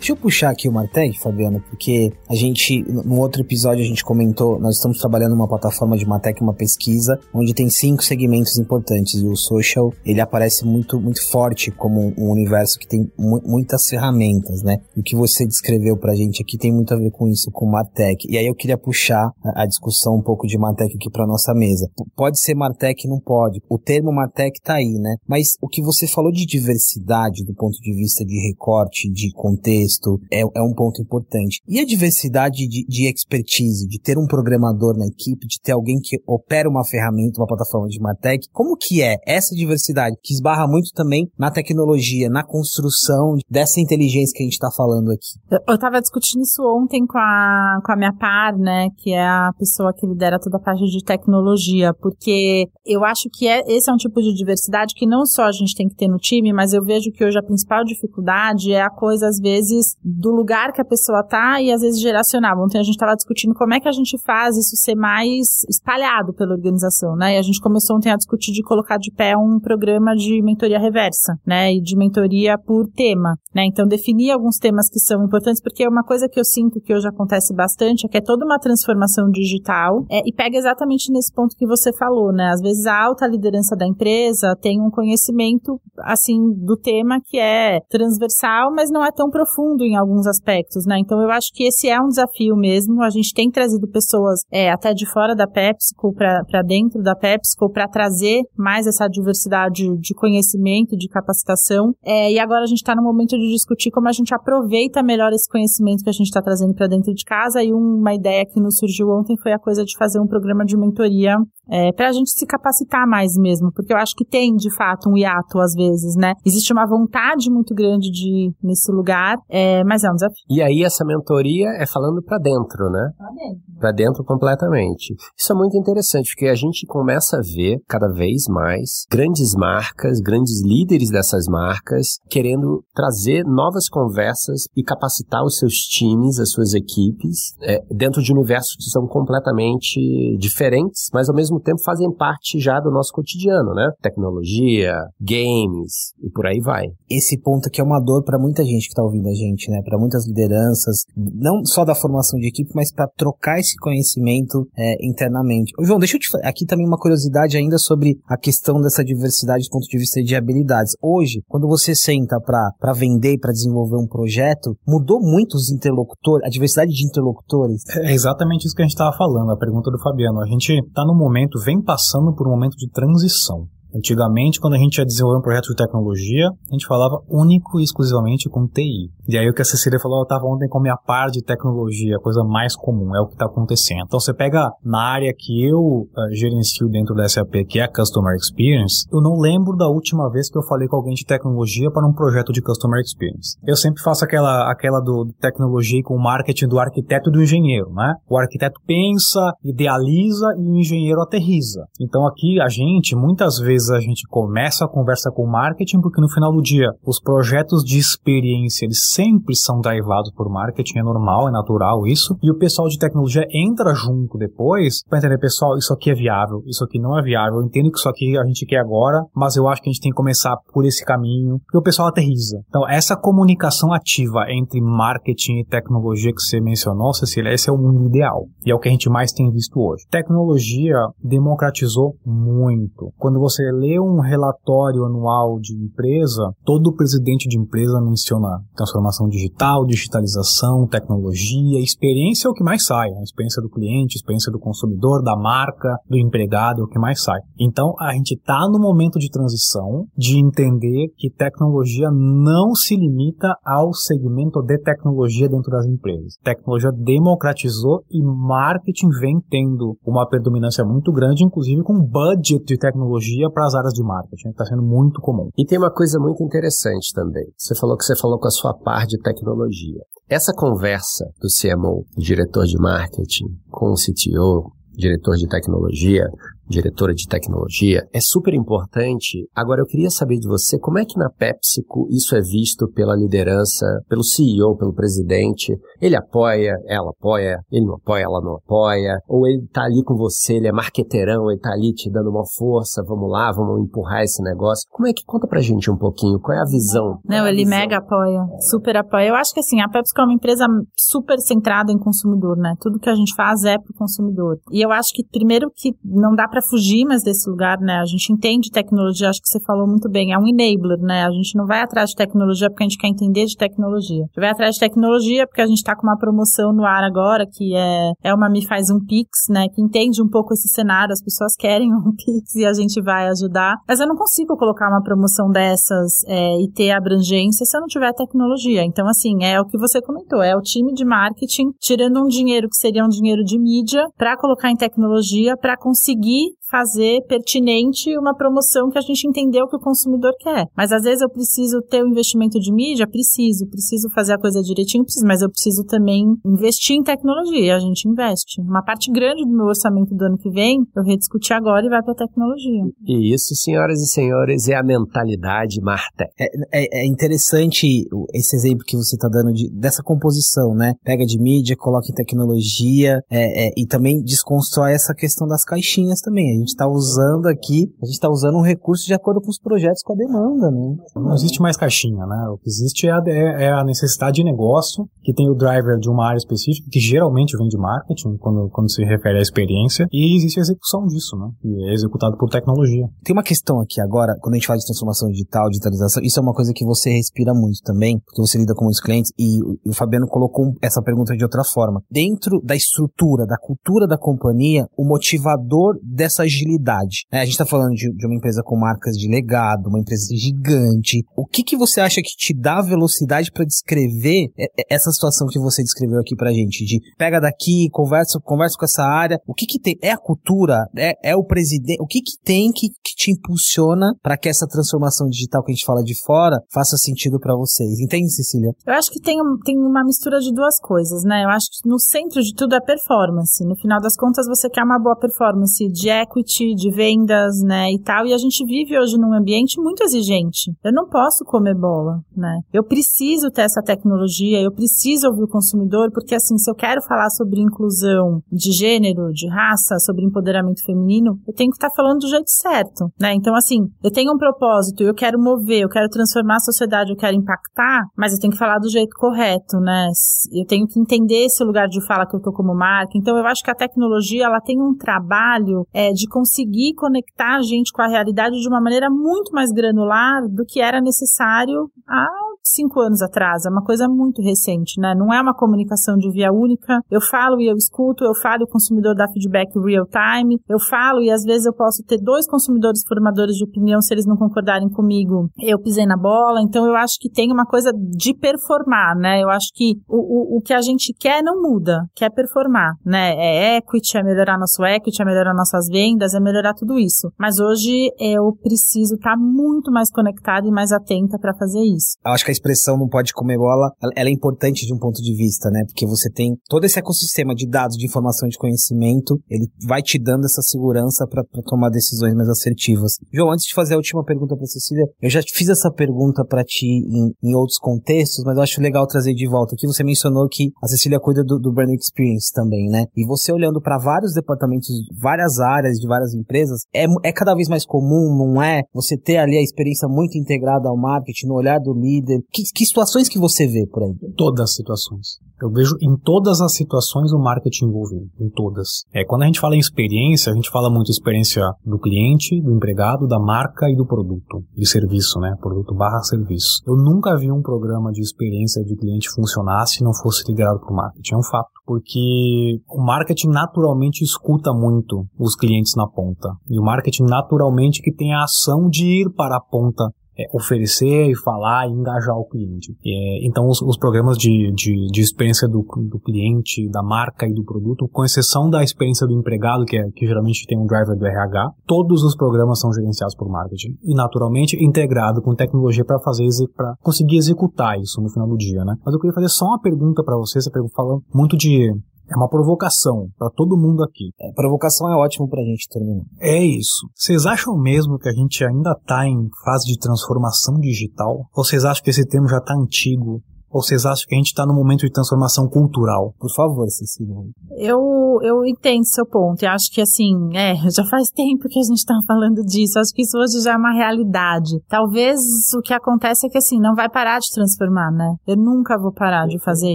Deixa 0.00 0.12
eu 0.12 0.16
puxar 0.16 0.48
aqui 0.48 0.66
o 0.66 0.72
Martech, 0.72 1.20
Fabiana, 1.20 1.62
porque 1.68 2.10
a 2.26 2.34
gente, 2.34 2.82
no 2.88 3.20
outro 3.20 3.42
episódio, 3.42 3.84
a 3.84 3.86
gente 3.86 4.02
comentou, 4.02 4.58
nós 4.58 4.76
estamos 4.76 4.96
trabalhando 4.96 5.32
numa 5.32 5.46
plataforma 5.46 5.94
de 5.94 6.06
Martech, 6.06 6.40
uma 6.42 6.54
pesquisa, 6.54 7.20
onde 7.34 7.52
tem 7.52 7.68
cinco 7.68 8.02
segmentos 8.02 8.56
importantes. 8.58 9.20
E 9.20 9.26
o 9.26 9.36
social, 9.36 9.92
ele 10.02 10.22
aparece 10.22 10.64
muito, 10.64 10.98
muito 10.98 11.22
forte 11.28 11.70
como 11.70 12.14
um 12.16 12.30
universo 12.30 12.78
que 12.78 12.88
tem 12.88 13.12
mu 13.18 13.42
muitas 13.44 13.86
ferramentas, 13.90 14.62
né? 14.62 14.78
O 14.96 15.02
que 15.02 15.14
você 15.14 15.44
descreveu 15.44 15.98
pra 15.98 16.14
gente 16.14 16.42
aqui 16.42 16.56
tem 16.56 16.72
muito 16.72 16.94
a 16.94 16.96
ver 16.96 17.10
com 17.10 17.28
isso, 17.28 17.50
com 17.52 17.66
Martech. 17.66 18.26
E 18.26 18.38
aí 18.38 18.46
eu 18.46 18.54
queria 18.54 18.78
puxar 18.78 19.30
a, 19.54 19.66
discussão 19.66 20.16
um 20.16 20.22
pouco 20.22 20.46
de 20.46 20.56
Martech 20.56 20.94
aqui 20.94 21.10
pra 21.10 21.26
nossa 21.26 21.52
mesa. 21.52 21.86
P 21.94 22.04
pode 22.16 22.40
ser 22.40 22.54
Martech, 22.54 23.06
não 23.06 23.20
pode. 23.20 23.60
O 23.68 23.78
termo 23.78 24.10
Martech 24.10 24.58
tá 24.62 24.76
aí, 24.76 24.94
né? 24.94 25.16
Mas 25.28 25.56
o 25.60 25.68
que 25.68 25.82
você 25.82 26.06
falou 26.06 26.32
de 26.32 26.46
diversidade 26.46 27.44
do 27.44 27.54
ponto 27.54 27.78
de 27.82 27.94
vista 27.94 28.24
de 28.24 28.48
recorte, 28.48 29.12
de 29.12 29.30
contexto, 29.32 29.89
é, 30.32 30.40
é 30.40 30.62
um 30.62 30.74
ponto 30.74 31.00
importante. 31.02 31.60
E 31.66 31.80
a 31.80 31.84
diversidade 31.84 32.68
de, 32.68 32.84
de 32.86 33.10
expertise, 33.10 33.86
de 33.88 34.00
ter 34.00 34.18
um 34.18 34.26
programador 34.26 34.96
na 34.96 35.06
equipe, 35.06 35.46
de 35.46 35.60
ter 35.62 35.72
alguém 35.72 35.98
que 36.02 36.16
opera 36.26 36.68
uma 36.68 36.84
ferramenta, 36.84 37.40
uma 37.40 37.46
plataforma 37.46 37.88
de 37.88 38.00
Martech, 38.00 38.46
como 38.52 38.76
que 38.76 39.02
é 39.02 39.16
essa 39.26 39.54
diversidade 39.54 40.16
que 40.22 40.34
esbarra 40.34 40.66
muito 40.66 40.90
também 40.94 41.28
na 41.38 41.50
tecnologia, 41.50 42.28
na 42.28 42.44
construção 42.44 43.36
dessa 43.48 43.80
inteligência 43.80 44.32
que 44.34 44.42
a 44.42 44.46
gente 44.46 44.54
está 44.54 44.70
falando 44.70 45.10
aqui? 45.10 45.60
Eu 45.68 45.74
estava 45.74 46.00
discutindo 46.00 46.42
isso 46.42 46.62
ontem 46.62 47.06
com 47.06 47.18
a, 47.18 47.80
com 47.84 47.92
a 47.92 47.96
minha 47.96 48.12
par, 48.12 48.56
né, 48.56 48.88
que 48.98 49.12
é 49.12 49.26
a 49.26 49.50
pessoa 49.58 49.92
que 49.96 50.06
lidera 50.06 50.38
toda 50.38 50.58
a 50.58 50.60
parte 50.60 50.84
de 50.84 51.04
tecnologia, 51.04 51.92
porque 51.94 52.66
eu 52.86 53.04
acho 53.04 53.28
que 53.32 53.46
é, 53.46 53.62
esse 53.66 53.90
é 53.90 53.92
um 53.92 53.96
tipo 53.96 54.20
de 54.20 54.34
diversidade 54.34 54.94
que 54.94 55.06
não 55.06 55.24
só 55.24 55.44
a 55.44 55.52
gente 55.52 55.74
tem 55.74 55.88
que 55.88 55.94
ter 55.94 56.08
no 56.08 56.18
time, 56.18 56.52
mas 56.52 56.72
eu 56.72 56.82
vejo 56.84 57.10
que 57.10 57.24
hoje 57.24 57.38
a 57.38 57.42
principal 57.42 57.84
dificuldade 57.84 58.72
é 58.72 58.82
a 58.82 58.90
coisa, 58.90 59.26
às 59.26 59.38
vezes, 59.38 59.79
do 60.02 60.30
lugar 60.30 60.72
que 60.72 60.80
a 60.80 60.84
pessoa 60.84 61.22
tá 61.22 61.60
e 61.60 61.72
às 61.72 61.80
vezes 61.80 62.00
geracional. 62.00 62.62
Ontem 62.62 62.78
a 62.78 62.82
gente 62.82 62.94
estava 62.94 63.14
discutindo 63.14 63.54
como 63.54 63.74
é 63.74 63.80
que 63.80 63.88
a 63.88 63.92
gente 63.92 64.16
faz 64.24 64.56
isso 64.56 64.76
ser 64.76 64.94
mais 64.94 65.64
espalhado 65.68 66.32
pela 66.32 66.54
organização, 66.54 67.16
né? 67.16 67.34
E 67.34 67.38
a 67.38 67.42
gente 67.42 67.60
começou 67.60 67.96
ontem 67.96 68.10
a 68.10 68.16
discutir 68.16 68.52
de 68.52 68.62
colocar 68.62 68.98
de 68.98 69.10
pé 69.12 69.36
um 69.36 69.58
programa 69.60 70.14
de 70.14 70.42
mentoria 70.42 70.78
reversa, 70.78 71.34
né? 71.46 71.72
E 71.72 71.80
de 71.80 71.96
mentoria 71.96 72.56
por 72.58 72.86
tema, 72.88 73.36
né? 73.54 73.64
Então 73.66 73.86
definir 73.86 74.30
alguns 74.30 74.56
temas 74.56 74.88
que 74.88 74.98
são 74.98 75.24
importantes, 75.24 75.62
porque 75.62 75.86
uma 75.86 76.02
coisa 76.02 76.28
que 76.28 76.38
eu 76.38 76.44
sinto 76.44 76.80
que 76.80 76.94
hoje 76.94 77.08
acontece 77.08 77.54
bastante 77.54 78.06
é 78.06 78.08
que 78.08 78.18
é 78.18 78.20
toda 78.20 78.44
uma 78.44 78.58
transformação 78.58 79.28
digital 79.30 80.04
é, 80.10 80.20
e 80.24 80.32
pega 80.32 80.56
exatamente 80.56 81.12
nesse 81.12 81.32
ponto 81.32 81.56
que 81.56 81.66
você 81.66 81.92
falou, 81.96 82.32
né? 82.32 82.50
Às 82.52 82.60
vezes 82.60 82.86
a 82.86 83.02
alta 83.02 83.26
liderança 83.26 83.76
da 83.76 83.86
empresa 83.86 84.56
tem 84.60 84.80
um 84.80 84.90
conhecimento, 84.90 85.80
assim, 85.98 86.38
do 86.64 86.76
tema 86.76 87.20
que 87.24 87.38
é 87.38 87.80
transversal, 87.88 88.72
mas 88.74 88.90
não 88.90 89.04
é 89.04 89.10
tão 89.10 89.30
profundo 89.30 89.69
em 89.80 89.96
alguns 89.96 90.26
aspectos, 90.26 90.84
né? 90.86 90.98
Então 90.98 91.20
eu 91.22 91.30
acho 91.30 91.52
que 91.52 91.64
esse 91.64 91.88
é 91.88 92.00
um 92.00 92.08
desafio 92.08 92.56
mesmo. 92.56 93.02
A 93.02 93.10
gente 93.10 93.32
tem 93.34 93.50
trazido 93.50 93.88
pessoas 93.88 94.40
é, 94.50 94.70
até 94.70 94.92
de 94.92 95.06
fora 95.06 95.34
da 95.34 95.46
PepsiCo 95.46 96.12
para 96.14 96.62
dentro 96.62 97.02
da 97.02 97.14
PepsiCo 97.14 97.70
para 97.70 97.88
trazer 97.88 98.42
mais 98.56 98.86
essa 98.86 99.08
diversidade 99.08 99.84
de 99.98 100.14
conhecimento, 100.14 100.96
de 100.96 101.08
capacitação. 101.08 101.92
É, 102.04 102.32
e 102.32 102.38
agora 102.38 102.62
a 102.62 102.66
gente 102.66 102.78
está 102.78 102.94
no 102.94 103.02
momento 103.02 103.36
de 103.36 103.48
discutir 103.50 103.90
como 103.90 104.08
a 104.08 104.12
gente 104.12 104.34
aproveita 104.34 105.02
melhor 105.02 105.32
esse 105.32 105.48
conhecimento 105.48 106.02
que 106.02 106.10
a 106.10 106.12
gente 106.12 106.26
está 106.26 106.42
trazendo 106.42 106.74
para 106.74 106.86
dentro 106.86 107.12
de 107.12 107.24
casa. 107.24 107.62
E 107.62 107.72
uma 107.72 108.14
ideia 108.14 108.44
que 108.46 108.60
nos 108.60 108.76
surgiu 108.76 109.08
ontem 109.08 109.36
foi 109.36 109.52
a 109.52 109.58
coisa 109.58 109.84
de 109.84 109.96
fazer 109.96 110.20
um 110.20 110.26
programa 110.26 110.64
de 110.64 110.76
mentoria 110.76 111.36
é, 111.70 111.92
para 111.92 112.08
a 112.08 112.12
gente 112.12 112.30
se 112.30 112.46
capacitar 112.46 113.06
mais 113.06 113.36
mesmo, 113.36 113.70
porque 113.72 113.92
eu 113.92 113.96
acho 113.96 114.14
que 114.16 114.24
tem 114.24 114.54
de 114.54 114.74
fato 114.74 115.08
um 115.08 115.16
hiato 115.16 115.58
às 115.58 115.72
vezes, 115.74 116.16
né? 116.16 116.34
Existe 116.44 116.72
uma 116.72 116.86
vontade 116.86 117.50
muito 117.50 117.74
grande 117.74 118.10
de 118.10 118.28
ir 118.28 118.54
nesse 118.62 118.90
lugar, 118.90 119.36
é, 119.48 119.84
mas 119.84 120.02
é 120.02 120.10
um 120.10 120.14
desafio. 120.14 120.44
E 120.48 120.60
aí 120.60 120.82
essa 120.82 121.04
mentoria 121.04 121.68
é 121.78 121.86
falando 121.86 122.22
para 122.22 122.38
dentro, 122.38 122.90
né? 122.90 123.10
Pra 123.16 123.30
dentro. 123.30 123.60
Para 123.78 123.92
dentro 123.92 124.24
completamente. 124.24 125.14
Isso 125.38 125.52
é 125.52 125.56
muito 125.56 125.76
interessante, 125.76 126.32
porque 126.34 126.48
a 126.48 126.54
gente 126.54 126.86
começa 126.86 127.38
a 127.38 127.40
ver 127.40 127.78
cada 127.88 128.08
vez 128.08 128.44
mais 128.48 129.06
grandes 129.10 129.54
marcas, 129.54 130.20
grandes 130.20 130.62
líderes 130.62 131.10
dessas 131.10 131.46
marcas 131.46 132.18
querendo 132.28 132.82
trazer 132.94 133.44
novas 133.44 133.88
conversas 133.88 134.64
e 134.76 134.82
capacitar 134.82 135.44
os 135.44 135.58
seus 135.58 135.74
times, 135.74 136.38
as 136.38 136.50
suas 136.50 136.74
equipes, 136.74 137.54
é, 137.62 137.78
dentro 137.90 138.22
de 138.22 138.32
universos 138.32 138.76
que 138.76 138.90
são 138.90 139.06
completamente 139.06 140.36
diferentes, 140.38 141.08
mas 141.12 141.28
ao 141.28 141.34
mesmo 141.34 141.59
tempo 141.60 141.82
fazem 141.82 142.10
parte 142.14 142.58
já 142.58 142.80
do 142.80 142.90
nosso 142.90 143.12
cotidiano, 143.12 143.74
né? 143.74 143.90
Tecnologia, 144.02 144.94
games 145.20 146.12
e 146.22 146.30
por 146.30 146.46
aí 146.46 146.60
vai. 146.60 146.86
Esse 147.08 147.40
ponto 147.40 147.68
aqui 147.68 147.80
é 147.80 147.84
uma 147.84 148.00
dor 148.00 148.22
para 148.24 148.38
muita 148.38 148.64
gente 148.64 148.84
que 148.84 148.92
está 148.92 149.02
ouvindo 149.02 149.28
a 149.28 149.34
gente, 149.34 149.70
né? 149.70 149.80
Para 149.84 149.98
muitas 149.98 150.26
lideranças, 150.26 151.04
não 151.16 151.64
só 151.64 151.84
da 151.84 151.94
formação 151.94 152.38
de 152.38 152.48
equipe, 152.48 152.70
mas 152.74 152.92
para 152.92 153.08
trocar 153.16 153.58
esse 153.58 153.76
conhecimento 153.76 154.66
é, 154.76 155.06
internamente. 155.06 155.72
Ô, 155.78 155.84
João, 155.84 155.98
deixa 155.98 156.16
eu 156.16 156.20
te 156.20 156.28
falar 156.28 156.48
aqui 156.48 156.64
também 156.64 156.86
uma 156.86 156.98
curiosidade 156.98 157.56
ainda 157.56 157.78
sobre 157.78 158.18
a 158.26 158.36
questão 158.36 158.80
dessa 158.80 159.04
diversidade 159.04 159.64
do 159.64 159.70
ponto 159.70 159.86
de 159.88 159.98
vista 159.98 160.22
de 160.22 160.34
habilidades. 160.34 160.92
Hoje, 161.02 161.42
quando 161.48 161.66
você 161.66 161.94
senta 161.94 162.40
para 162.40 162.92
vender 162.92 163.38
para 163.38 163.52
desenvolver 163.52 163.96
um 163.96 164.06
projeto, 164.06 164.76
mudou 164.86 165.20
muito 165.20 165.54
os 165.54 165.70
interlocutores, 165.70 166.46
a 166.46 166.50
diversidade 166.50 166.92
de 166.92 167.06
interlocutores. 167.06 167.82
É 167.96 168.12
exatamente 168.12 168.66
isso 168.66 168.74
que 168.74 168.82
a 168.82 168.84
gente 168.84 168.94
estava 168.94 169.16
falando, 169.16 169.50
a 169.50 169.56
pergunta 169.56 169.90
do 169.90 169.98
Fabiano. 169.98 170.40
A 170.40 170.46
gente 170.46 170.72
está 170.72 171.04
no 171.04 171.14
momento, 171.14 171.49
vem 171.58 171.82
passando 171.82 172.34
por 172.34 172.46
um 172.46 172.50
momento 172.50 172.76
de 172.76 172.88
transição. 172.90 173.66
Antigamente, 173.94 174.60
quando 174.60 174.74
a 174.74 174.78
gente 174.78 174.98
ia 174.98 175.04
desenvolver 175.04 175.38
um 175.38 175.42
projeto 175.42 175.68
de 175.68 175.76
tecnologia, 175.76 176.48
a 176.48 176.72
gente 176.72 176.86
falava 176.86 177.20
único 177.28 177.80
e 177.80 177.82
exclusivamente 177.82 178.48
com 178.48 178.66
TI. 178.66 179.10
E 179.28 179.38
aí 179.38 179.48
o 179.48 179.54
que 179.54 179.62
a 179.62 179.64
Cecília 179.64 179.98
falou, 179.98 180.18
eu 180.18 180.22
estava 180.24 180.44
ontem 180.44 180.68
com 180.68 180.78
a 180.78 180.82
minha 180.82 180.96
par 180.96 181.30
de 181.30 181.42
tecnologia, 181.42 182.16
a 182.16 182.20
coisa 182.20 182.42
mais 182.42 182.74
comum, 182.74 183.14
é 183.14 183.20
o 183.20 183.26
que 183.26 183.34
está 183.34 183.46
acontecendo. 183.46 184.04
Então 184.06 184.18
você 184.20 184.34
pega 184.34 184.70
na 184.84 185.02
área 185.02 185.32
que 185.36 185.64
eu 185.64 185.78
uh, 185.78 186.34
gerencio 186.34 186.88
dentro 186.88 187.14
da 187.14 187.28
SAP, 187.28 187.64
que 187.68 187.78
é 187.78 187.84
a 187.84 187.88
Customer 187.88 188.34
Experience, 188.34 189.06
eu 189.12 189.20
não 189.20 189.38
lembro 189.38 189.76
da 189.76 189.88
última 189.88 190.30
vez 190.30 190.50
que 190.50 190.58
eu 190.58 190.62
falei 190.62 190.88
com 190.88 190.96
alguém 190.96 191.14
de 191.14 191.24
tecnologia 191.24 191.90
para 191.90 192.06
um 192.06 192.12
projeto 192.12 192.52
de 192.52 192.60
Customer 192.60 193.00
Experience. 193.00 193.56
Eu 193.66 193.76
sempre 193.76 194.02
faço 194.02 194.24
aquela, 194.24 194.70
aquela 194.70 195.00
do 195.00 195.32
tecnologia 195.40 196.02
com 196.04 196.14
o 196.14 196.22
marketing 196.22 196.66
do 196.66 196.78
arquiteto 196.78 197.30
e 197.30 197.32
do 197.32 197.42
engenheiro, 197.42 197.92
né? 197.92 198.14
O 198.28 198.38
arquiteto 198.38 198.80
pensa, 198.86 199.40
idealiza 199.64 200.46
e 200.58 200.62
o 200.62 200.76
engenheiro 200.76 201.20
aterriza. 201.20 201.84
Então 202.00 202.26
aqui 202.26 202.60
a 202.60 202.68
gente, 202.68 203.14
muitas 203.14 203.58
vezes, 203.58 203.79
vezes 203.80 203.90
a 203.90 204.00
gente 204.00 204.26
começa 204.28 204.84
a 204.84 204.88
conversa 204.88 205.30
com 205.30 205.44
o 205.44 205.50
marketing, 205.50 206.00
porque 206.00 206.20
no 206.20 206.28
final 206.28 206.52
do 206.52 206.62
dia 206.62 206.90
os 207.04 207.20
projetos 207.20 207.82
de 207.82 207.98
experiência 207.98 208.84
eles 208.84 209.02
sempre 209.02 209.54
são 209.56 209.80
drivados 209.80 210.32
por 210.32 210.48
marketing, 210.50 210.98
é 210.98 211.02
normal, 211.02 211.48
é 211.48 211.52
natural 211.52 212.06
isso, 212.06 212.36
e 212.42 212.50
o 212.50 212.58
pessoal 212.58 212.88
de 212.88 212.98
tecnologia 212.98 213.46
entra 213.52 213.94
junto 213.94 214.38
depois 214.38 215.02
para 215.08 215.18
entender, 215.18 215.38
pessoal, 215.38 215.76
isso 215.76 215.92
aqui 215.92 216.10
é 216.10 216.14
viável, 216.14 216.62
isso 216.66 216.84
aqui 216.84 216.98
não 216.98 217.18
é 217.18 217.22
viável, 217.22 217.60
eu 217.60 217.66
entendo 217.66 217.90
que 217.90 217.98
isso 217.98 218.08
aqui 218.08 218.36
a 218.38 218.44
gente 218.44 218.66
quer 218.66 218.78
agora, 218.78 219.24
mas 219.34 219.56
eu 219.56 219.68
acho 219.68 219.82
que 219.82 219.88
a 219.88 219.92
gente 219.92 220.02
tem 220.02 220.10
que 220.10 220.16
começar 220.16 220.56
por 220.72 220.84
esse 220.84 221.04
caminho, 221.04 221.60
e 221.72 221.76
o 221.76 221.82
pessoal 221.82 222.08
aterriza. 222.08 222.60
Então, 222.68 222.88
essa 222.88 223.16
comunicação 223.16 223.92
ativa 223.92 224.46
entre 224.50 224.80
marketing 224.80 225.60
e 225.60 225.64
tecnologia 225.64 226.32
que 226.32 226.40
você 226.40 226.60
mencionou, 226.60 227.14
Cecília, 227.14 227.52
esse 227.52 227.68
é 227.68 227.72
o 227.72 227.78
mundo 227.78 228.06
ideal, 228.06 228.46
e 228.64 228.70
é 228.70 228.74
o 228.74 228.78
que 228.78 228.88
a 228.88 228.92
gente 228.92 229.08
mais 229.08 229.32
tem 229.32 229.50
visto 229.50 229.78
hoje. 229.80 230.04
Tecnologia 230.10 230.96
democratizou 231.22 232.14
muito. 232.24 233.12
Quando 233.18 233.38
você 233.38 233.69
lê 233.72 233.98
um 234.00 234.20
relatório 234.20 235.04
anual 235.04 235.58
de 235.60 235.74
empresa, 235.74 236.52
todo 236.64 236.94
presidente 236.94 237.48
de 237.48 237.58
empresa 237.58 238.00
menciona 238.00 238.60
transformação 238.74 239.28
digital, 239.28 239.84
digitalização, 239.84 240.86
tecnologia, 240.86 241.80
experiência 241.80 242.48
é 242.48 242.50
o 242.50 242.54
que 242.54 242.64
mais 242.64 242.84
sai. 242.84 243.08
A 243.10 243.22
experiência 243.22 243.62
do 243.62 243.68
cliente, 243.68 244.16
a 244.16 244.20
experiência 244.20 244.52
do 244.52 244.58
consumidor, 244.58 245.22
da 245.22 245.36
marca, 245.36 245.96
do 246.08 246.18
empregado 246.18 246.80
é 246.80 246.84
o 246.84 246.88
que 246.88 246.98
mais 246.98 247.22
sai. 247.22 247.40
Então, 247.58 247.94
a 247.98 248.12
gente 248.12 248.34
está 248.34 248.68
no 248.70 248.78
momento 248.78 249.18
de 249.18 249.30
transição 249.30 250.06
de 250.16 250.38
entender 250.38 251.08
que 251.16 251.30
tecnologia 251.30 252.10
não 252.10 252.74
se 252.74 252.96
limita 252.96 253.54
ao 253.64 253.92
segmento 253.92 254.62
de 254.62 254.78
tecnologia 254.78 255.48
dentro 255.48 255.70
das 255.70 255.86
empresas. 255.86 256.36
Tecnologia 256.42 256.90
democratizou 256.92 258.02
e 258.10 258.22
marketing 258.22 259.08
vem 259.20 259.40
tendo 259.48 259.96
uma 260.04 260.26
predominância 260.28 260.84
muito 260.84 261.12
grande, 261.12 261.44
inclusive 261.44 261.82
com 261.82 262.00
budget 262.00 262.64
de 262.64 262.78
tecnologia 262.78 263.50
para 263.60 263.66
as 263.66 263.74
áreas 263.74 263.92
de 263.92 264.02
marketing. 264.02 264.48
Está 264.48 264.64
sendo 264.64 264.82
muito 264.82 265.20
comum. 265.20 265.50
E 265.58 265.66
tem 265.66 265.76
uma 265.76 265.92
coisa 265.92 266.18
muito 266.18 266.42
interessante 266.42 267.12
também. 267.12 267.44
Você 267.58 267.74
falou 267.74 267.96
que 267.96 268.04
você 268.04 268.16
falou 268.16 268.38
com 268.38 268.48
a 268.48 268.50
sua 268.50 268.72
par 268.72 269.06
de 269.06 269.18
tecnologia. 269.18 270.00
Essa 270.28 270.54
conversa 270.54 271.26
do 271.38 271.48
CMO, 271.48 272.06
diretor 272.16 272.64
de 272.64 272.78
marketing, 272.78 273.48
com 273.70 273.90
o 273.90 273.94
CTO, 273.94 274.72
diretor 274.92 275.36
de 275.36 275.46
tecnologia, 275.46 276.26
diretora 276.70 277.12
de 277.12 277.26
tecnologia, 277.26 278.06
é 278.12 278.20
super 278.20 278.54
importante. 278.54 279.46
Agora, 279.54 279.80
eu 279.80 279.86
queria 279.86 280.10
saber 280.10 280.38
de 280.38 280.48
você 280.48 280.78
como 280.78 280.98
é 280.98 281.04
que 281.04 281.18
na 281.18 281.28
PepsiCo 281.28 282.06
isso 282.10 282.36
é 282.36 282.40
visto 282.40 282.88
pela 282.92 283.16
liderança, 283.16 283.86
pelo 284.08 284.22
CEO, 284.22 284.76
pelo 284.76 284.94
presidente. 284.94 285.76
Ele 286.00 286.16
apoia, 286.16 286.74
ela 286.86 287.10
apoia, 287.10 287.58
ele 287.70 287.86
não 287.86 287.94
apoia, 287.94 288.22
ela 288.22 288.40
não 288.40 288.54
apoia, 288.54 289.18
ou 289.28 289.46
ele 289.46 289.66
tá 289.72 289.82
ali 289.82 290.02
com 290.04 290.14
você, 290.14 290.54
ele 290.54 290.68
é 290.68 290.72
marqueteirão, 290.72 291.50
ele 291.50 291.60
tá 291.60 291.72
ali 291.72 291.92
te 291.92 292.10
dando 292.10 292.30
uma 292.30 292.44
força, 292.56 293.02
vamos 293.06 293.30
lá, 293.30 293.50
vamos 293.52 293.82
empurrar 293.82 294.22
esse 294.22 294.42
negócio. 294.42 294.88
Como 294.90 295.08
é 295.08 295.12
que 295.12 295.24
conta 295.24 295.46
pra 295.46 295.60
gente 295.60 295.90
um 295.90 295.96
pouquinho, 295.96 296.38
qual 296.38 296.56
é 296.56 296.60
a 296.60 296.64
visão? 296.64 297.18
Não, 297.24 297.44
é 297.44 297.48
ele 297.48 297.64
visão? 297.64 297.78
mega 297.78 297.98
apoia, 297.98 298.46
super 298.70 298.96
apoia. 298.96 299.28
Eu 299.28 299.34
acho 299.34 299.52
que 299.52 299.60
assim, 299.60 299.80
a 299.80 299.88
PepsiCo 299.88 300.20
é 300.20 300.24
uma 300.24 300.34
empresa 300.34 300.66
super 300.96 301.38
centrada 301.40 301.92
em 301.92 301.98
consumidor, 301.98 302.56
né? 302.56 302.74
Tudo 302.80 302.98
que 302.98 303.10
a 303.10 303.14
gente 303.14 303.34
faz 303.34 303.64
é 303.64 303.76
pro 303.76 303.94
consumidor. 303.94 304.58
E 304.70 304.84
eu 304.84 304.92
acho 304.92 305.12
que 305.12 305.24
primeiro 305.24 305.70
que 305.74 305.92
não 306.04 306.34
dá 306.34 306.46
para 306.48 306.59
fugir 306.62 307.04
mais 307.04 307.22
desse 307.22 307.48
lugar, 307.48 307.78
né? 307.80 308.00
A 308.00 308.04
gente 308.04 308.32
entende 308.32 308.70
tecnologia, 308.70 309.28
acho 309.28 309.40
que 309.40 309.48
você 309.48 309.60
falou 309.60 309.86
muito 309.86 310.08
bem, 310.08 310.32
é 310.32 310.38
um 310.38 310.46
enabler, 310.46 310.98
né? 311.00 311.24
A 311.24 311.30
gente 311.30 311.56
não 311.56 311.66
vai 311.66 311.80
atrás 311.80 312.10
de 312.10 312.16
tecnologia 312.16 312.68
porque 312.68 312.84
a 312.84 312.88
gente 312.88 312.98
quer 312.98 313.08
entender 313.08 313.46
de 313.46 313.56
tecnologia. 313.56 314.22
A 314.22 314.26
gente 314.26 314.40
vai 314.40 314.50
atrás 314.50 314.74
de 314.74 314.80
tecnologia 314.80 315.46
porque 315.46 315.60
a 315.60 315.66
gente 315.66 315.82
tá 315.82 315.94
com 315.96 316.06
uma 316.06 316.18
promoção 316.18 316.72
no 316.72 316.84
ar 316.84 317.04
agora, 317.04 317.44
que 317.46 317.74
é, 317.74 318.12
é 318.22 318.34
uma 318.34 318.48
Me 318.48 318.66
Faz 318.66 318.90
um 318.90 318.98
Pix, 319.04 319.48
né? 319.48 319.66
Que 319.74 319.82
entende 319.82 320.22
um 320.22 320.28
pouco 320.28 320.54
esse 320.54 320.68
cenário, 320.68 321.12
as 321.12 321.22
pessoas 321.22 321.54
querem 321.56 321.88
um 321.94 322.12
Pix 322.12 322.54
e 322.56 322.64
a 322.64 322.72
gente 322.72 323.00
vai 323.02 323.28
ajudar. 323.28 323.76
Mas 323.88 324.00
eu 324.00 324.06
não 324.06 324.16
consigo 324.16 324.56
colocar 324.56 324.88
uma 324.88 325.02
promoção 325.02 325.50
dessas 325.50 326.22
é, 326.26 326.60
e 326.62 326.70
ter 326.70 326.90
abrangência 326.90 327.64
se 327.64 327.76
eu 327.76 327.80
não 327.80 327.88
tiver 327.88 328.12
tecnologia. 328.12 328.84
Então, 328.84 329.06
assim, 329.06 329.42
é 329.42 329.60
o 329.60 329.66
que 329.66 329.78
você 329.78 330.00
comentou, 330.00 330.42
é 330.42 330.56
o 330.56 330.60
time 330.60 330.92
de 330.92 331.04
marketing 331.04 331.70
tirando 331.80 332.22
um 332.22 332.26
dinheiro 332.26 332.68
que 332.68 332.76
seria 332.76 333.04
um 333.04 333.08
dinheiro 333.08 333.42
de 333.42 333.58
mídia 333.58 334.04
para 334.16 334.36
colocar 334.36 334.70
em 334.70 334.76
tecnologia 334.76 335.56
para 335.56 335.76
conseguir 335.76 336.39
e 336.40 336.54
fazer 336.70 337.20
pertinente 337.26 338.16
uma 338.16 338.34
promoção 338.34 338.88
que 338.90 338.98
a 338.98 339.02
gente 339.02 339.26
entendeu 339.26 339.66
que 339.68 339.76
o 339.76 339.80
consumidor 339.80 340.32
quer. 340.38 340.66
Mas 340.76 340.92
às 340.92 341.02
vezes 341.02 341.20
eu 341.20 341.28
preciso 341.28 341.80
ter 341.82 342.02
o 342.02 342.06
um 342.06 342.10
investimento 342.10 342.58
de 342.58 342.72
mídia, 342.72 343.06
preciso, 343.06 343.66
preciso 343.68 344.08
fazer 344.14 344.34
a 344.34 344.38
coisa 344.38 344.62
direitinho, 344.62 345.04
preciso, 345.04 345.26
mas 345.26 345.42
eu 345.42 345.50
preciso 345.50 345.84
também 345.84 346.24
investir 346.44 346.96
em 346.96 347.02
tecnologia, 347.02 347.76
a 347.76 347.80
gente 347.80 348.08
investe. 348.08 348.60
Uma 348.60 348.82
parte 348.82 349.10
grande 349.10 349.42
do 349.42 349.50
meu 349.50 349.66
orçamento 349.66 350.14
do 350.14 350.24
ano 350.24 350.38
que 350.38 350.50
vem, 350.50 350.78
eu 350.96 351.02
rediscuti 351.02 351.52
agora 351.52 351.84
e 351.84 351.88
vai 351.88 352.02
para 352.02 352.14
tecnologia. 352.14 352.84
E 353.06 353.34
isso, 353.34 353.54
senhoras 353.56 354.00
e 354.00 354.06
senhores, 354.06 354.68
é 354.68 354.76
a 354.76 354.82
mentalidade 354.82 355.80
Marta. 355.82 356.26
É, 356.38 356.46
é, 356.72 357.02
é 357.02 357.06
interessante 357.06 358.06
esse 358.32 358.56
exemplo 358.56 358.84
que 358.86 358.96
você 358.96 359.16
está 359.16 359.28
dando 359.28 359.52
de, 359.52 359.70
dessa 359.70 360.02
composição, 360.02 360.74
né? 360.74 360.94
Pega 361.04 361.24
de 361.24 361.38
mídia, 361.38 361.76
coloca 361.76 362.06
em 362.10 362.14
tecnologia 362.14 363.20
é, 363.30 363.68
é, 363.68 363.70
e 363.76 363.86
também 363.86 364.22
desconstrói 364.22 364.92
essa 364.92 365.14
questão 365.14 365.46
das 365.46 365.64
caixinhas 365.64 366.20
também 366.20 366.59
gente 366.60 366.68
está 366.68 366.88
usando 366.88 367.46
aqui, 367.46 367.92
a 368.02 368.06
gente 368.06 368.14
está 368.14 368.28
usando 368.28 368.56
um 368.56 368.62
recurso 368.62 369.06
de 369.06 369.14
acordo 369.14 369.40
com 369.40 369.50
os 369.50 369.58
projetos, 369.58 370.02
com 370.02 370.12
a 370.12 370.16
demanda, 370.16 370.70
né? 370.70 370.96
Não 371.16 371.34
existe 371.34 371.60
mais 371.60 371.76
caixinha, 371.76 372.26
né? 372.26 372.48
O 372.52 372.58
que 372.58 372.68
existe 372.68 373.06
é 373.06 373.12
a, 373.12 373.22
é, 373.26 373.64
é 373.64 373.72
a 373.72 373.84
necessidade 373.84 374.36
de 374.36 374.44
negócio, 374.44 375.08
que 375.22 375.32
tem 375.32 375.48
o 375.50 375.54
driver 375.54 375.98
de 375.98 376.08
uma 376.08 376.26
área 376.26 376.38
específica, 376.38 376.88
que 376.90 377.00
geralmente 377.00 377.56
vem 377.56 377.68
de 377.68 377.76
marketing, 377.76 378.36
quando, 378.38 378.68
quando 378.70 378.90
se 378.90 379.04
refere 379.04 379.38
à 379.38 379.42
experiência, 379.42 380.06
e 380.12 380.36
existe 380.36 380.58
a 380.58 380.62
execução 380.62 381.06
disso, 381.06 381.36
né? 381.36 381.50
E 381.64 381.90
é 381.90 381.94
executado 381.94 382.36
por 382.36 382.48
tecnologia. 382.48 383.06
Tem 383.24 383.34
uma 383.34 383.42
questão 383.42 383.80
aqui 383.80 384.00
agora, 384.00 384.36
quando 384.40 384.54
a 384.54 384.58
gente 384.58 384.66
fala 384.66 384.78
de 384.78 384.86
transformação 384.86 385.28
digital, 385.30 385.68
digitalização, 385.68 386.22
isso 386.22 386.38
é 386.38 386.42
uma 386.42 386.54
coisa 386.54 386.72
que 386.74 386.84
você 386.84 387.10
respira 387.10 387.52
muito 387.54 387.80
também, 387.82 388.18
porque 388.20 388.40
você 388.40 388.58
lida 388.58 388.74
com 388.74 388.84
muitos 388.84 389.00
clientes, 389.00 389.32
e, 389.38 389.58
e 389.84 389.90
o 389.90 389.94
Fabiano 389.94 390.26
colocou 390.26 390.72
essa 390.82 391.02
pergunta 391.02 391.36
de 391.36 391.44
outra 391.44 391.64
forma. 391.64 392.02
Dentro 392.10 392.60
da 392.62 392.74
estrutura, 392.74 393.46
da 393.46 393.56
cultura 393.56 394.06
da 394.06 394.18
companhia, 394.18 394.86
o 394.96 395.04
motivador 395.04 395.98
dessa 396.02 396.46
agilidade. 396.50 397.26
Né? 397.32 397.40
A 397.40 397.44
gente 397.44 397.52
está 397.52 397.66
falando 397.66 397.94
de, 397.94 398.12
de, 398.12 398.26
uma 398.26 398.34
empresa 398.34 398.62
com 398.64 398.76
marcas 398.76 399.16
de 399.16 399.28
legado, 399.28 399.88
uma 399.88 400.00
empresa 400.00 400.34
gigante. 400.34 401.22
O 401.36 401.46
que, 401.46 401.62
que 401.62 401.76
você 401.76 402.00
acha 402.00 402.20
que 402.22 402.36
te 402.36 402.54
dá 402.54 402.82
velocidade 402.82 403.50
para 403.52 403.64
descrever 403.64 404.48
essa 404.88 405.10
situação 405.10 405.46
que 405.48 405.58
você 405.58 405.82
descreveu 405.82 406.20
aqui 406.20 406.34
para 406.34 406.52
gente? 406.52 406.84
De 406.84 407.00
pega 407.16 407.40
daqui, 407.40 407.88
conversa, 407.92 408.38
conversa 408.42 408.76
com 408.78 408.84
essa 408.84 409.04
área. 409.04 409.38
O 409.46 409.54
que, 409.54 409.66
que 409.66 409.80
tem? 409.80 409.96
É 410.02 410.10
a 410.10 410.18
cultura? 410.18 410.84
É, 410.96 411.30
é 411.30 411.36
o 411.36 411.44
presidente? 411.44 412.00
O 412.00 412.06
que, 412.06 412.20
que 412.20 412.32
tem 412.42 412.70
que, 412.72 412.88
que 412.88 413.14
te 413.16 413.30
impulsiona 413.30 414.12
para 414.22 414.36
que 414.36 414.48
essa 414.48 414.66
transformação 414.66 415.28
digital 415.28 415.62
que 415.62 415.72
a 415.72 415.74
gente 415.74 415.84
fala 415.84 416.02
de 416.02 416.14
fora 416.24 416.58
faça 416.72 416.96
sentido 416.96 417.38
para 417.38 417.54
vocês? 417.54 418.00
Entende, 418.00 418.30
Cecília? 418.32 418.70
Eu 418.86 418.94
acho 418.94 419.10
que 419.10 419.20
tem, 419.20 419.36
tem 419.64 419.78
uma 419.78 420.04
mistura 420.04 420.38
de 420.40 420.52
duas 420.52 420.78
coisas, 420.80 421.22
né? 421.24 421.44
Eu 421.44 421.50
acho 421.50 421.66
que 421.70 421.88
no 421.88 421.98
centro 421.98 422.42
de 422.42 422.54
tudo 422.54 422.74
é 422.74 422.80
performance. 422.80 423.64
No 423.64 423.76
final 423.76 424.00
das 424.00 424.16
contas, 424.16 424.46
você 424.46 424.68
quer 424.68 424.84
uma 424.84 424.98
boa 424.98 425.16
performance 425.16 425.86
de 425.88 426.08
equity, 426.08 426.39
de 426.74 426.90
vendas, 426.90 427.60
né, 427.62 427.90
e 427.92 427.98
tal, 428.02 428.26
e 428.26 428.32
a 428.32 428.38
gente 428.38 428.64
vive 428.64 428.98
hoje 428.98 429.16
num 429.18 429.34
ambiente 429.34 429.80
muito 429.80 430.02
exigente. 430.02 430.72
Eu 430.84 430.92
não 430.92 431.08
posso 431.08 431.44
comer 431.44 431.74
bola, 431.74 432.20
né? 432.36 432.60
Eu 432.72 432.84
preciso 432.84 433.50
ter 433.50 433.62
essa 433.62 433.82
tecnologia, 433.82 434.60
eu 434.60 434.72
preciso 434.72 435.28
ouvir 435.28 435.44
o 435.44 435.48
consumidor, 435.48 436.10
porque 436.12 436.34
assim, 436.34 436.56
se 436.58 436.70
eu 436.70 436.74
quero 436.74 437.02
falar 437.02 437.30
sobre 437.30 437.60
inclusão 437.60 438.40
de 438.50 438.72
gênero, 438.72 439.32
de 439.32 439.48
raça, 439.48 439.98
sobre 439.98 440.24
empoderamento 440.24 440.84
feminino, 440.84 441.38
eu 441.46 441.54
tenho 441.54 441.70
que 441.70 441.76
estar 441.76 441.90
falando 441.94 442.20
do 442.20 442.28
jeito 442.28 442.50
certo, 442.50 443.10
né? 443.18 443.34
Então, 443.34 443.54
assim, 443.54 443.78
eu 444.02 444.10
tenho 444.10 444.32
um 444.32 444.38
propósito, 444.38 445.02
eu 445.02 445.14
quero 445.14 445.38
mover, 445.38 445.82
eu 445.82 445.88
quero 445.88 446.08
transformar 446.08 446.56
a 446.56 446.60
sociedade, 446.60 447.10
eu 447.10 447.16
quero 447.16 447.36
impactar, 447.36 448.04
mas 448.16 448.32
eu 448.32 448.38
tenho 448.38 448.52
que 448.52 448.58
falar 448.58 448.78
do 448.78 448.90
jeito 448.90 449.16
correto, 449.16 449.78
né? 449.78 450.08
Eu 450.52 450.66
tenho 450.66 450.86
que 450.86 450.98
entender 450.98 451.44
esse 451.44 451.62
lugar 451.64 451.88
de 451.88 452.04
fala 452.06 452.26
que 452.26 452.36
eu 452.36 452.40
tô 452.40 452.52
como 452.52 452.74
marca. 452.74 453.12
Então, 453.16 453.36
eu 453.36 453.46
acho 453.46 453.62
que 453.62 453.70
a 453.70 453.74
tecnologia, 453.74 454.46
ela 454.46 454.60
tem 454.60 454.80
um 454.80 454.94
trabalho 454.96 455.86
é, 455.92 456.10
de 456.12 456.26
conseguir 456.30 456.94
conectar 456.94 457.56
a 457.56 457.62
gente 457.62 457.92
com 457.92 458.00
a 458.00 458.08
realidade 458.08 458.58
de 458.58 458.68
uma 458.68 458.80
maneira 458.80 459.10
muito 459.10 459.52
mais 459.52 459.70
granular 459.72 460.48
do 460.48 460.64
que 460.64 460.80
era 460.80 461.00
necessário 461.00 461.90
há 462.08 462.49
cinco 462.62 463.00
anos 463.00 463.22
atrás. 463.22 463.64
É 463.64 463.70
uma 463.70 463.82
coisa 463.82 464.08
muito 464.08 464.42
recente, 464.42 465.00
né? 465.00 465.14
Não 465.14 465.32
é 465.32 465.40
uma 465.40 465.54
comunicação 465.54 466.16
de 466.16 466.30
via 466.30 466.52
única. 466.52 467.00
Eu 467.10 467.20
falo 467.20 467.60
e 467.60 467.66
eu 467.66 467.76
escuto, 467.76 468.24
eu 468.24 468.34
falo 468.40 468.62
e 468.62 468.64
o 468.64 468.68
consumidor 468.68 469.14
dá 469.14 469.26
feedback 469.28 469.70
real 469.78 470.06
time. 470.06 470.58
Eu 470.68 470.78
falo 470.78 471.20
e 471.22 471.30
às 471.30 471.42
vezes 471.42 471.66
eu 471.66 471.74
posso 471.74 472.02
ter 472.04 472.18
dois 472.18 472.46
consumidores 472.46 473.02
formadores 473.06 473.56
de 473.56 473.64
opinião 473.64 474.00
se 474.00 474.14
eles 474.14 474.26
não 474.26 474.36
concordarem 474.36 474.88
comigo. 474.88 475.48
Eu 475.60 475.80
pisei 475.80 476.06
na 476.06 476.16
bola. 476.16 476.60
Então 476.62 476.86
eu 476.86 476.94
acho 476.94 477.14
que 477.20 477.30
tem 477.30 477.52
uma 477.52 477.64
coisa 477.64 477.92
de 477.92 478.34
performar, 478.34 479.16
né? 479.16 479.42
Eu 479.42 479.50
acho 479.50 479.68
que 479.74 479.94
o, 480.08 480.56
o, 480.56 480.58
o 480.58 480.60
que 480.60 480.72
a 480.72 480.80
gente 480.80 481.14
quer 481.18 481.42
não 481.42 481.60
muda, 481.60 482.04
quer 482.14 482.30
performar, 482.30 482.92
né? 483.04 483.34
É 483.36 483.76
equity, 483.76 484.18
é 484.18 484.22
melhorar 484.22 484.58
nosso 484.58 484.84
equity, 484.84 485.22
é 485.22 485.24
melhorar 485.24 485.54
nossas 485.54 485.86
vendas, 485.88 486.34
é 486.34 486.40
melhorar 486.40 486.74
tudo 486.74 486.98
isso. 486.98 487.30
Mas 487.38 487.58
hoje 487.58 488.10
eu 488.18 488.52
preciso 488.62 489.14
estar 489.14 489.36
muito 489.36 489.90
mais 489.90 490.10
conectada 490.10 490.66
e 490.66 490.70
mais 490.70 490.92
atenta 490.92 491.38
para 491.38 491.54
fazer 491.54 491.80
isso. 491.80 492.16
Eu 492.24 492.32
acho 492.32 492.44
que 492.44 492.49
a 492.50 492.52
expressão 492.52 492.98
não 492.98 493.08
pode 493.08 493.32
comer 493.32 493.56
bola, 493.56 493.90
ela 494.16 494.28
é 494.28 494.32
importante 494.32 494.86
de 494.86 494.92
um 494.92 494.98
ponto 494.98 495.22
de 495.22 495.34
vista, 495.34 495.70
né? 495.70 495.82
Porque 495.86 496.06
você 496.06 496.30
tem 496.30 496.56
todo 496.68 496.84
esse 496.84 496.98
ecossistema 496.98 497.54
de 497.54 497.66
dados, 497.66 497.96
de 497.96 498.06
informação 498.06 498.48
e 498.48 498.50
de 498.50 498.58
conhecimento, 498.58 499.40
ele 499.48 499.66
vai 499.86 500.02
te 500.02 500.18
dando 500.18 500.44
essa 500.44 500.62
segurança 500.62 501.26
para 501.26 501.44
tomar 501.64 501.90
decisões 501.90 502.34
mais 502.34 502.48
assertivas. 502.48 503.14
João, 503.32 503.50
antes 503.50 503.66
de 503.66 503.74
fazer 503.74 503.94
a 503.94 503.96
última 503.96 504.24
pergunta 504.24 504.56
para 504.56 504.66
Cecília, 504.66 505.04
eu 505.20 505.30
já 505.30 505.40
fiz 505.42 505.68
essa 505.68 505.90
pergunta 505.90 506.44
para 506.44 506.64
ti 506.64 506.86
em, 506.86 507.32
em, 507.42 507.54
outros 507.54 507.78
contextos, 507.78 508.44
mas 508.44 508.56
eu 508.56 508.62
acho 508.62 508.80
legal 508.80 509.06
trazer 509.06 509.34
de 509.34 509.48
volta 509.48 509.74
aqui. 509.74 509.86
Você 509.86 510.02
mencionou 510.02 510.48
que 510.48 510.70
a 510.82 510.88
Cecília 510.88 511.20
cuida 511.20 511.44
do, 511.44 511.58
do 511.58 511.72
brand 511.72 511.90
experience 511.90 512.52
também, 512.52 512.88
né? 512.88 513.06
E 513.16 513.26
você 513.26 513.52
olhando 513.52 513.80
para 513.80 513.98
vários 513.98 514.32
departamentos, 514.34 514.88
várias 515.20 515.58
áreas 515.60 515.98
de 515.98 516.06
várias 516.06 516.34
empresas, 516.34 516.82
é, 516.94 517.06
é 517.24 517.32
cada 517.32 517.54
vez 517.54 517.68
mais 517.68 517.84
comum, 517.84 518.34
não 518.36 518.62
é? 518.62 518.82
Você 518.94 519.16
ter 519.16 519.38
ali 519.38 519.56
a 519.56 519.62
experiência 519.62 520.08
muito 520.08 520.36
integrada 520.38 520.88
ao 520.88 520.96
marketing, 520.96 521.46
no 521.46 521.54
olhar 521.54 521.78
do 521.78 521.92
líder. 521.92 522.39
Que, 522.52 522.62
que 522.74 522.84
situações 522.84 523.28
que 523.28 523.38
você 523.38 523.66
vê 523.66 523.86
por 523.86 524.02
aí? 524.02 524.14
Todas 524.36 524.60
as 524.64 524.74
situações. 524.74 525.38
Eu 525.62 525.70
vejo 525.70 525.94
em 526.00 526.16
todas 526.16 526.60
as 526.62 526.74
situações 526.74 527.32
o 527.32 527.38
marketing 527.38 527.86
envolvido, 527.86 528.30
em 528.40 528.48
todas. 528.48 529.04
É, 529.12 529.24
quando 529.26 529.42
a 529.42 529.46
gente 529.46 529.60
fala 529.60 529.76
em 529.76 529.78
experiência, 529.78 530.50
a 530.50 530.54
gente 530.54 530.70
fala 530.70 530.88
muito 530.88 531.10
experiência 531.10 531.62
do 531.84 531.98
cliente, 531.98 532.60
do 532.62 532.72
empregado, 532.72 533.26
da 533.26 533.38
marca 533.38 533.90
e 533.90 533.94
do 533.94 534.06
produto, 534.06 534.64
de 534.74 534.88
serviço, 534.88 535.38
né? 535.38 535.54
Produto 535.60 535.94
barra 535.94 536.22
serviço. 536.22 536.80
Eu 536.86 536.96
nunca 536.96 537.36
vi 537.36 537.52
um 537.52 537.60
programa 537.60 538.10
de 538.10 538.22
experiência 538.22 538.82
de 538.82 538.96
cliente 538.96 539.28
funcionar 539.28 539.86
se 539.86 540.02
não 540.02 540.14
fosse 540.14 540.48
liderado 540.48 540.80
por 540.80 540.94
marketing. 540.94 541.34
É 541.34 541.36
um 541.36 541.42
fato, 541.42 541.68
porque 541.84 542.80
o 542.88 543.04
marketing 543.04 543.48
naturalmente 543.48 544.24
escuta 544.24 544.72
muito 544.72 545.26
os 545.38 545.54
clientes 545.54 545.92
na 545.94 546.08
ponta. 546.08 546.48
E 546.70 546.78
o 546.78 546.82
marketing 546.82 547.24
naturalmente 547.24 548.00
que 548.00 548.14
tem 548.14 548.32
a 548.32 548.44
ação 548.44 548.88
de 548.88 549.04
ir 549.04 549.30
para 549.34 549.56
a 549.56 549.60
ponta 549.60 550.08
é, 550.38 550.44
oferecer 550.52 551.30
e 551.30 551.36
falar 551.36 551.86
e 551.86 551.92
engajar 551.92 552.36
o 552.36 552.44
cliente. 552.44 552.92
É, 553.04 553.46
então, 553.46 553.68
os, 553.68 553.80
os 553.82 553.96
programas 553.96 554.36
de, 554.36 554.72
de, 554.74 555.06
de 555.10 555.20
experiência 555.20 555.68
do, 555.68 555.84
do, 556.08 556.18
cliente, 556.20 556.88
da 556.90 557.02
marca 557.02 557.46
e 557.46 557.52
do 557.52 557.64
produto, 557.64 558.08
com 558.08 558.24
exceção 558.24 558.68
da 558.68 558.82
experiência 558.82 559.26
do 559.26 559.34
empregado, 559.34 559.84
que, 559.84 559.96
é, 559.96 560.10
que 560.14 560.26
geralmente 560.26 560.66
tem 560.66 560.78
um 560.78 560.86
driver 560.86 561.16
do 561.16 561.26
RH, 561.26 561.70
todos 561.86 562.22
os 562.22 562.36
programas 562.36 562.80
são 562.80 562.92
gerenciados 562.92 563.34
por 563.34 563.48
marketing 563.48 563.96
e, 564.02 564.14
naturalmente, 564.14 564.76
integrado 564.82 565.42
com 565.42 565.54
tecnologia 565.54 566.04
para 566.04 566.18
fazer 566.20 566.40
para 566.74 566.94
conseguir 567.02 567.36
executar 567.36 567.98
isso 567.98 568.20
no 568.20 568.28
final 568.28 568.48
do 568.48 568.56
dia, 568.56 568.84
né? 568.84 568.96
Mas 569.04 569.14
eu 569.14 569.20
queria 569.20 569.34
fazer 569.34 569.48
só 569.48 569.66
uma 569.66 569.80
pergunta 569.80 570.22
para 570.24 570.36
você, 570.36 570.60
você 570.60 570.70
falando 570.94 571.22
muito 571.32 571.56
de 571.56 571.92
É 572.30 572.36
uma 572.36 572.48
provocação 572.48 573.28
para 573.36 573.50
todo 573.50 573.76
mundo 573.76 574.04
aqui. 574.04 574.30
É, 574.40 574.52
provocação 574.52 575.10
é 575.10 575.16
ótimo 575.16 575.48
pra 575.48 575.62
gente 575.62 575.88
terminar. 575.88 576.24
É 576.38 576.62
isso. 576.62 577.08
Vocês 577.14 577.44
acham 577.44 577.76
mesmo 577.76 578.18
que 578.18 578.28
a 578.28 578.32
gente 578.32 578.64
ainda 578.64 578.94
tá 579.06 579.26
em 579.26 579.48
fase 579.64 579.86
de 579.86 579.98
transformação 579.98 580.78
digital? 580.78 581.46
Ou 581.54 581.64
vocês 581.64 581.84
acham 581.84 582.02
que 582.02 582.10
esse 582.10 582.26
termo 582.26 582.48
já 582.48 582.60
tá 582.60 582.74
antigo 582.74 583.42
ou 583.70 583.82
vocês 583.82 584.04
acham 584.04 584.26
que 584.26 584.34
a 584.34 584.38
gente 584.38 584.48
está 584.48 584.66
num 584.66 584.74
momento 584.74 585.06
de 585.06 585.12
transformação 585.12 585.68
cultural? 585.68 586.34
Por 586.38 586.52
favor, 586.52 586.88
Cecília. 586.90 587.36
Eu, 587.78 588.00
eu 588.42 588.66
entendo 588.66 589.06
seu 589.06 589.24
ponto. 589.24 589.62
Eu 589.62 589.70
acho 589.70 589.90
que, 589.92 590.00
assim, 590.00 590.34
é, 590.54 590.74
já 590.90 591.04
faz 591.04 591.30
tempo 591.34 591.68
que 591.68 591.78
a 591.78 591.82
gente 591.82 591.98
está 591.98 592.14
falando 592.26 592.62
disso. 592.62 592.98
Acho 592.98 593.14
que 593.14 593.22
isso 593.22 593.38
hoje 593.38 593.62
já 593.62 593.74
é 593.74 593.76
uma 593.76 593.92
realidade. 593.92 594.80
Talvez 594.88 595.38
o 595.78 595.80
que 595.80 595.94
acontece 595.94 596.46
é 596.46 596.50
que, 596.50 596.58
assim, 596.58 596.80
não 596.80 596.94
vai 596.94 597.08
parar 597.08 597.38
de 597.38 597.46
transformar, 597.54 598.10
né? 598.10 598.34
Eu 598.44 598.56
nunca 598.56 598.98
vou 598.98 599.12
parar 599.12 599.46
de 599.46 599.58
fazer 599.62 599.94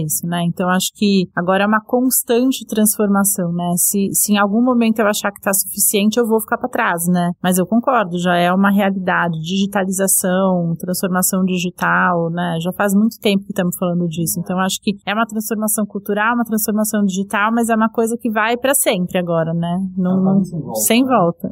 isso, 0.00 0.26
né? 0.26 0.42
Então, 0.48 0.68
acho 0.70 0.90
que 0.94 1.28
agora 1.36 1.64
é 1.64 1.66
uma 1.66 1.84
constante 1.84 2.64
transformação, 2.64 3.52
né? 3.52 3.74
Se, 3.76 4.08
se 4.12 4.32
em 4.32 4.38
algum 4.38 4.64
momento 4.64 5.00
eu 5.00 5.06
achar 5.06 5.30
que 5.30 5.38
está 5.38 5.52
suficiente, 5.52 6.18
eu 6.18 6.26
vou 6.26 6.40
ficar 6.40 6.56
para 6.56 6.70
trás, 6.70 7.06
né? 7.08 7.32
Mas 7.42 7.58
eu 7.58 7.66
concordo, 7.66 8.18
já 8.18 8.36
é 8.36 8.50
uma 8.50 8.70
realidade. 8.70 9.38
Digitalização, 9.40 10.74
transformação 10.78 11.44
digital, 11.44 12.30
né? 12.30 12.56
Já 12.62 12.72
faz 12.72 12.94
muito 12.94 13.18
tempo 13.20 13.44
que 13.44 13.52
estamos 13.68 13.76
falando 13.78 14.06
disso. 14.08 14.40
Então, 14.40 14.58
acho 14.58 14.80
que 14.80 14.96
é 15.06 15.12
uma 15.12 15.26
transformação 15.26 15.84
cultural, 15.86 16.34
uma 16.34 16.44
transformação 16.44 17.04
digital, 17.04 17.50
mas 17.52 17.68
é 17.68 17.74
uma 17.74 17.88
coisa 17.88 18.16
que 18.20 18.30
vai 18.30 18.56
para 18.56 18.74
sempre 18.74 19.18
agora, 19.18 19.52
né? 19.52 19.78
Não, 19.96 20.28
é 20.28 20.34
um 20.34 20.44
sem, 20.44 20.60
volta, 20.60 20.80
sem 20.80 21.04
volta. 21.04 21.50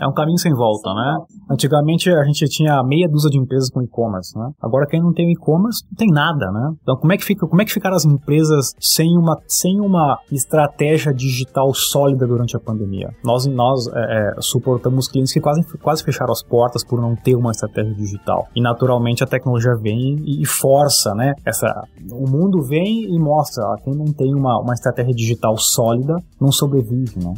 É 0.00 0.06
um 0.06 0.12
caminho 0.12 0.38
sem 0.38 0.52
volta, 0.52 0.92
né? 0.94 1.18
Antigamente 1.50 2.10
a 2.10 2.24
gente 2.24 2.46
tinha 2.48 2.82
meia 2.82 3.08
dúzia 3.08 3.30
de 3.30 3.38
empresas 3.38 3.70
com 3.70 3.82
e-commerce, 3.82 4.36
né? 4.38 4.50
Agora 4.62 4.86
quem 4.86 5.00
não 5.00 5.12
tem 5.12 5.30
e-commerce 5.30 5.84
não 5.84 5.96
tem 5.96 6.08
nada, 6.10 6.50
né? 6.50 6.72
Então 6.82 6.96
como 6.96 7.12
é 7.12 7.16
que 7.16 7.24
fica, 7.24 7.46
como 7.46 7.60
é 7.60 7.64
que 7.64 7.72
ficaram 7.72 7.96
as 7.96 8.04
empresas 8.04 8.72
sem 8.80 9.16
uma, 9.16 9.36
sem 9.46 9.80
uma 9.80 10.18
estratégia 10.30 11.12
digital 11.12 11.72
sólida 11.74 12.26
durante 12.26 12.56
a 12.56 12.60
pandemia? 12.60 13.10
Nós, 13.24 13.46
nós 13.46 13.88
é, 13.88 14.34
é, 14.38 14.40
suportamos 14.40 15.08
clientes 15.08 15.32
que 15.32 15.40
quase, 15.40 15.62
quase 15.78 16.04
fecharam 16.04 16.32
as 16.32 16.42
portas 16.42 16.84
por 16.84 17.00
não 17.00 17.14
ter 17.16 17.34
uma 17.34 17.50
estratégia 17.50 17.94
digital. 17.94 18.46
E 18.54 18.62
naturalmente 18.62 19.22
a 19.22 19.26
tecnologia 19.26 19.74
vem 19.74 20.16
e, 20.24 20.42
e 20.42 20.46
força, 20.46 21.14
né? 21.14 21.34
Essa 21.50 21.66
o 22.10 22.28
mundo 22.28 22.62
vem 22.62 23.04
e 23.04 23.18
mostra, 23.18 23.64
ó, 23.64 23.76
quem 23.76 23.94
não 23.94 24.06
tem 24.06 24.34
uma, 24.34 24.60
uma 24.60 24.72
estratégia 24.72 25.12
digital 25.14 25.56
sólida 25.58 26.16
não 26.40 26.50
sobrevive, 26.50 27.18
né? 27.18 27.34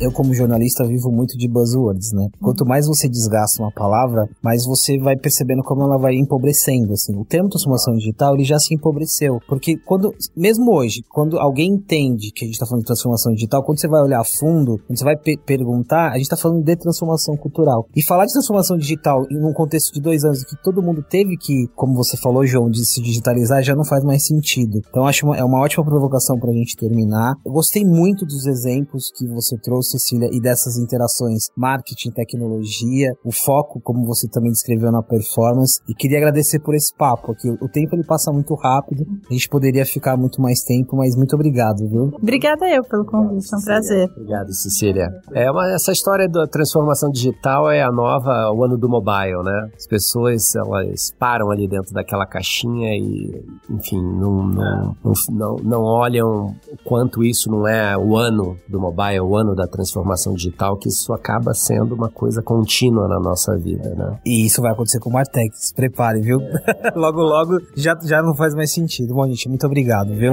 Eu 0.00 0.12
como 0.12 0.34
jornalista 0.34 0.84
vivo 0.84 1.10
muito 1.10 1.36
de 1.38 1.48
buzzwords, 1.48 2.12
né? 2.12 2.28
Quanto 2.40 2.66
mais 2.66 2.86
você 2.86 3.08
desgasta 3.08 3.62
uma 3.62 3.72
palavra, 3.72 4.28
mais 4.42 4.64
você 4.66 4.98
vai 4.98 5.16
percebendo 5.16 5.62
como 5.62 5.82
ela 5.82 5.96
vai 5.96 6.14
empobrecendo, 6.14 6.92
assim. 6.92 7.16
O 7.16 7.24
termo 7.24 7.48
transformação 7.48 7.94
digital, 7.94 8.34
ele 8.34 8.44
já 8.44 8.58
se 8.58 8.74
empobreceu, 8.74 9.40
porque 9.48 9.76
quando, 9.76 10.14
mesmo 10.36 10.72
hoje, 10.74 11.02
quando 11.08 11.38
alguém 11.38 11.72
entende 11.72 12.30
que 12.30 12.44
a 12.44 12.46
gente 12.46 12.58
tá 12.58 12.66
falando 12.66 12.82
de 12.82 12.86
transformação 12.86 13.32
digital, 13.32 13.62
quando 13.62 13.80
você 13.80 13.88
vai 13.88 14.02
olhar 14.02 14.20
a 14.20 14.24
fundo, 14.24 14.78
quando 14.86 14.98
você 14.98 15.04
vai 15.04 15.16
pe 15.16 15.36
perguntar, 15.36 16.12
a 16.12 16.18
gente 16.18 16.28
tá 16.28 16.36
falando 16.36 16.62
de 16.62 16.76
transformação 16.76 17.36
cultural. 17.36 17.86
E 17.94 18.02
falar 18.02 18.26
de 18.26 18.32
transformação 18.32 18.76
digital 18.76 19.26
em 19.30 19.42
um 19.42 19.52
contexto 19.52 19.94
de 19.94 20.00
dois 20.00 20.24
anos 20.24 20.44
que 20.44 20.56
todo 20.62 20.82
mundo 20.82 21.02
teve 21.02 21.36
que, 21.36 21.66
como 21.74 21.94
você 21.94 22.16
falou, 22.16 22.46
João, 22.46 22.68
de 22.70 22.84
se 22.84 23.00
digitalizar, 23.00 23.62
já 23.62 23.74
não 23.74 23.84
faz 23.84 24.04
mais 24.04 24.26
sentido. 24.26 24.80
Então 24.88 25.06
acho 25.06 25.24
uma, 25.24 25.36
é 25.36 25.44
uma 25.44 25.60
ótima 25.60 25.84
provocação 25.84 26.38
pra 26.38 26.52
gente 26.52 26.76
terminar. 26.76 27.34
Eu 27.44 27.52
gostei 27.52 27.84
muito 27.84 28.26
dos 28.26 28.46
exemplos 28.46 29.10
que 29.16 29.26
você 29.26 29.56
trouxe 29.56 29.85
Cecília, 29.86 30.28
e 30.32 30.40
dessas 30.40 30.76
interações 30.78 31.48
marketing, 31.56 32.10
tecnologia, 32.10 33.12
o 33.24 33.32
foco, 33.32 33.80
como 33.80 34.06
você 34.06 34.28
também 34.28 34.50
descreveu 34.50 34.90
na 34.92 35.02
performance. 35.02 35.80
E 35.88 35.94
queria 35.94 36.18
agradecer 36.18 36.60
por 36.60 36.74
esse 36.74 36.94
papo 36.94 37.32
aqui. 37.32 37.48
O 37.60 37.68
tempo 37.68 37.94
ele 37.94 38.04
passa 38.04 38.32
muito 38.32 38.54
rápido, 38.54 39.06
a 39.28 39.32
gente 39.32 39.48
poderia 39.48 39.84
ficar 39.84 40.16
muito 40.16 40.40
mais 40.40 40.60
tempo, 40.60 40.96
mas 40.96 41.16
muito 41.16 41.34
obrigado, 41.34 41.88
viu? 41.88 42.10
Obrigada 42.20 42.68
eu 42.68 42.84
pelo 42.84 43.04
convite, 43.04 43.48
é 43.52 43.56
um 43.56 43.62
prazer. 43.62 44.10
Obrigado, 44.10 44.52
Cecília. 44.52 45.08
É 45.32 45.50
uma, 45.50 45.72
essa 45.72 45.92
história 45.92 46.28
da 46.28 46.46
transformação 46.46 47.10
digital 47.10 47.70
é 47.70 47.82
a 47.82 47.90
nova, 47.90 48.50
o 48.52 48.64
ano 48.64 48.76
do 48.76 48.88
mobile, 48.88 49.42
né? 49.44 49.70
As 49.76 49.86
pessoas, 49.86 50.54
elas 50.54 51.12
param 51.18 51.50
ali 51.50 51.68
dentro 51.68 51.92
daquela 51.92 52.26
caixinha 52.26 52.96
e, 52.96 53.44
enfim, 53.70 54.02
não, 54.02 54.46
não, 54.46 54.96
não, 55.04 55.12
não, 55.30 55.56
não 55.56 55.82
olham 55.82 56.56
o 56.68 56.76
quanto 56.84 57.24
isso 57.24 57.50
não 57.50 57.66
é 57.66 57.96
o 57.96 58.16
ano 58.16 58.56
do 58.68 58.80
mobile, 58.80 59.20
o 59.20 59.36
ano 59.36 59.54
da 59.54 59.66
transformação 59.76 60.34
digital, 60.34 60.76
que 60.76 60.88
isso 60.88 61.12
acaba 61.12 61.54
sendo 61.54 61.94
uma 61.94 62.08
coisa 62.08 62.42
contínua 62.42 63.06
na 63.06 63.20
nossa 63.20 63.56
vida, 63.56 63.94
né? 63.94 64.18
E 64.24 64.46
isso 64.46 64.60
vai 64.60 64.72
acontecer 64.72 64.98
com 64.98 65.10
o 65.10 65.12
Martech, 65.12 65.50
se 65.54 65.74
prepare, 65.74 66.20
viu? 66.20 66.40
É. 66.40 66.92
logo, 66.96 67.20
logo 67.20 67.60
já, 67.76 67.96
já 68.02 68.22
não 68.22 68.34
faz 68.34 68.54
mais 68.54 68.72
sentido. 68.72 69.14
Bom, 69.14 69.26
gente, 69.28 69.48
muito 69.48 69.66
obrigado, 69.66 70.14
viu? 70.14 70.32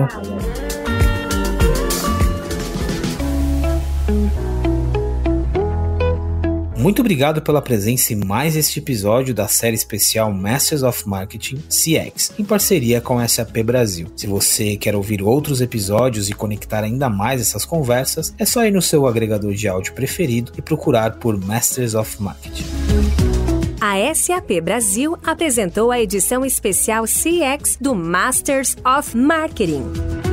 Muito 6.84 7.00
obrigado 7.00 7.42
pela 7.42 7.62
presença 7.62 8.12
em 8.12 8.18
mais 8.18 8.58
este 8.58 8.80
episódio 8.80 9.34
da 9.34 9.48
série 9.48 9.74
especial 9.74 10.34
Masters 10.34 10.84
of 10.84 11.08
Marketing 11.08 11.56
CX, 11.70 12.34
em 12.38 12.44
parceria 12.44 13.00
com 13.00 13.18
a 13.18 13.26
SAP 13.26 13.56
Brasil. 13.64 14.12
Se 14.18 14.28
você 14.28 14.76
quer 14.76 14.94
ouvir 14.94 15.24
outros 15.24 15.62
episódios 15.62 16.30
e 16.30 16.34
conectar 16.34 16.84
ainda 16.84 17.10
mais 17.10 17.40
essas 17.40 17.64
conversas, 17.64 18.36
é 18.38 18.44
só 18.44 18.66
ir 18.66 18.72
no 18.72 18.82
seu 18.82 19.08
agregador 19.08 19.54
de 19.54 19.66
áudio 19.66 19.94
preferido 19.94 20.52
e 20.58 20.62
procurar 20.62 21.20
por 21.20 21.38
Masters 21.38 21.94
of 21.94 22.22
Marketing. 22.22 22.66
A 23.80 24.14
SAP 24.14 24.60
Brasil 24.62 25.18
apresentou 25.24 25.90
a 25.90 26.02
edição 26.02 26.46
especial 26.46 27.06
CX 27.06 27.78
do 27.80 27.96
Masters 27.96 28.76
of 28.86 29.16
Marketing. 29.16 30.33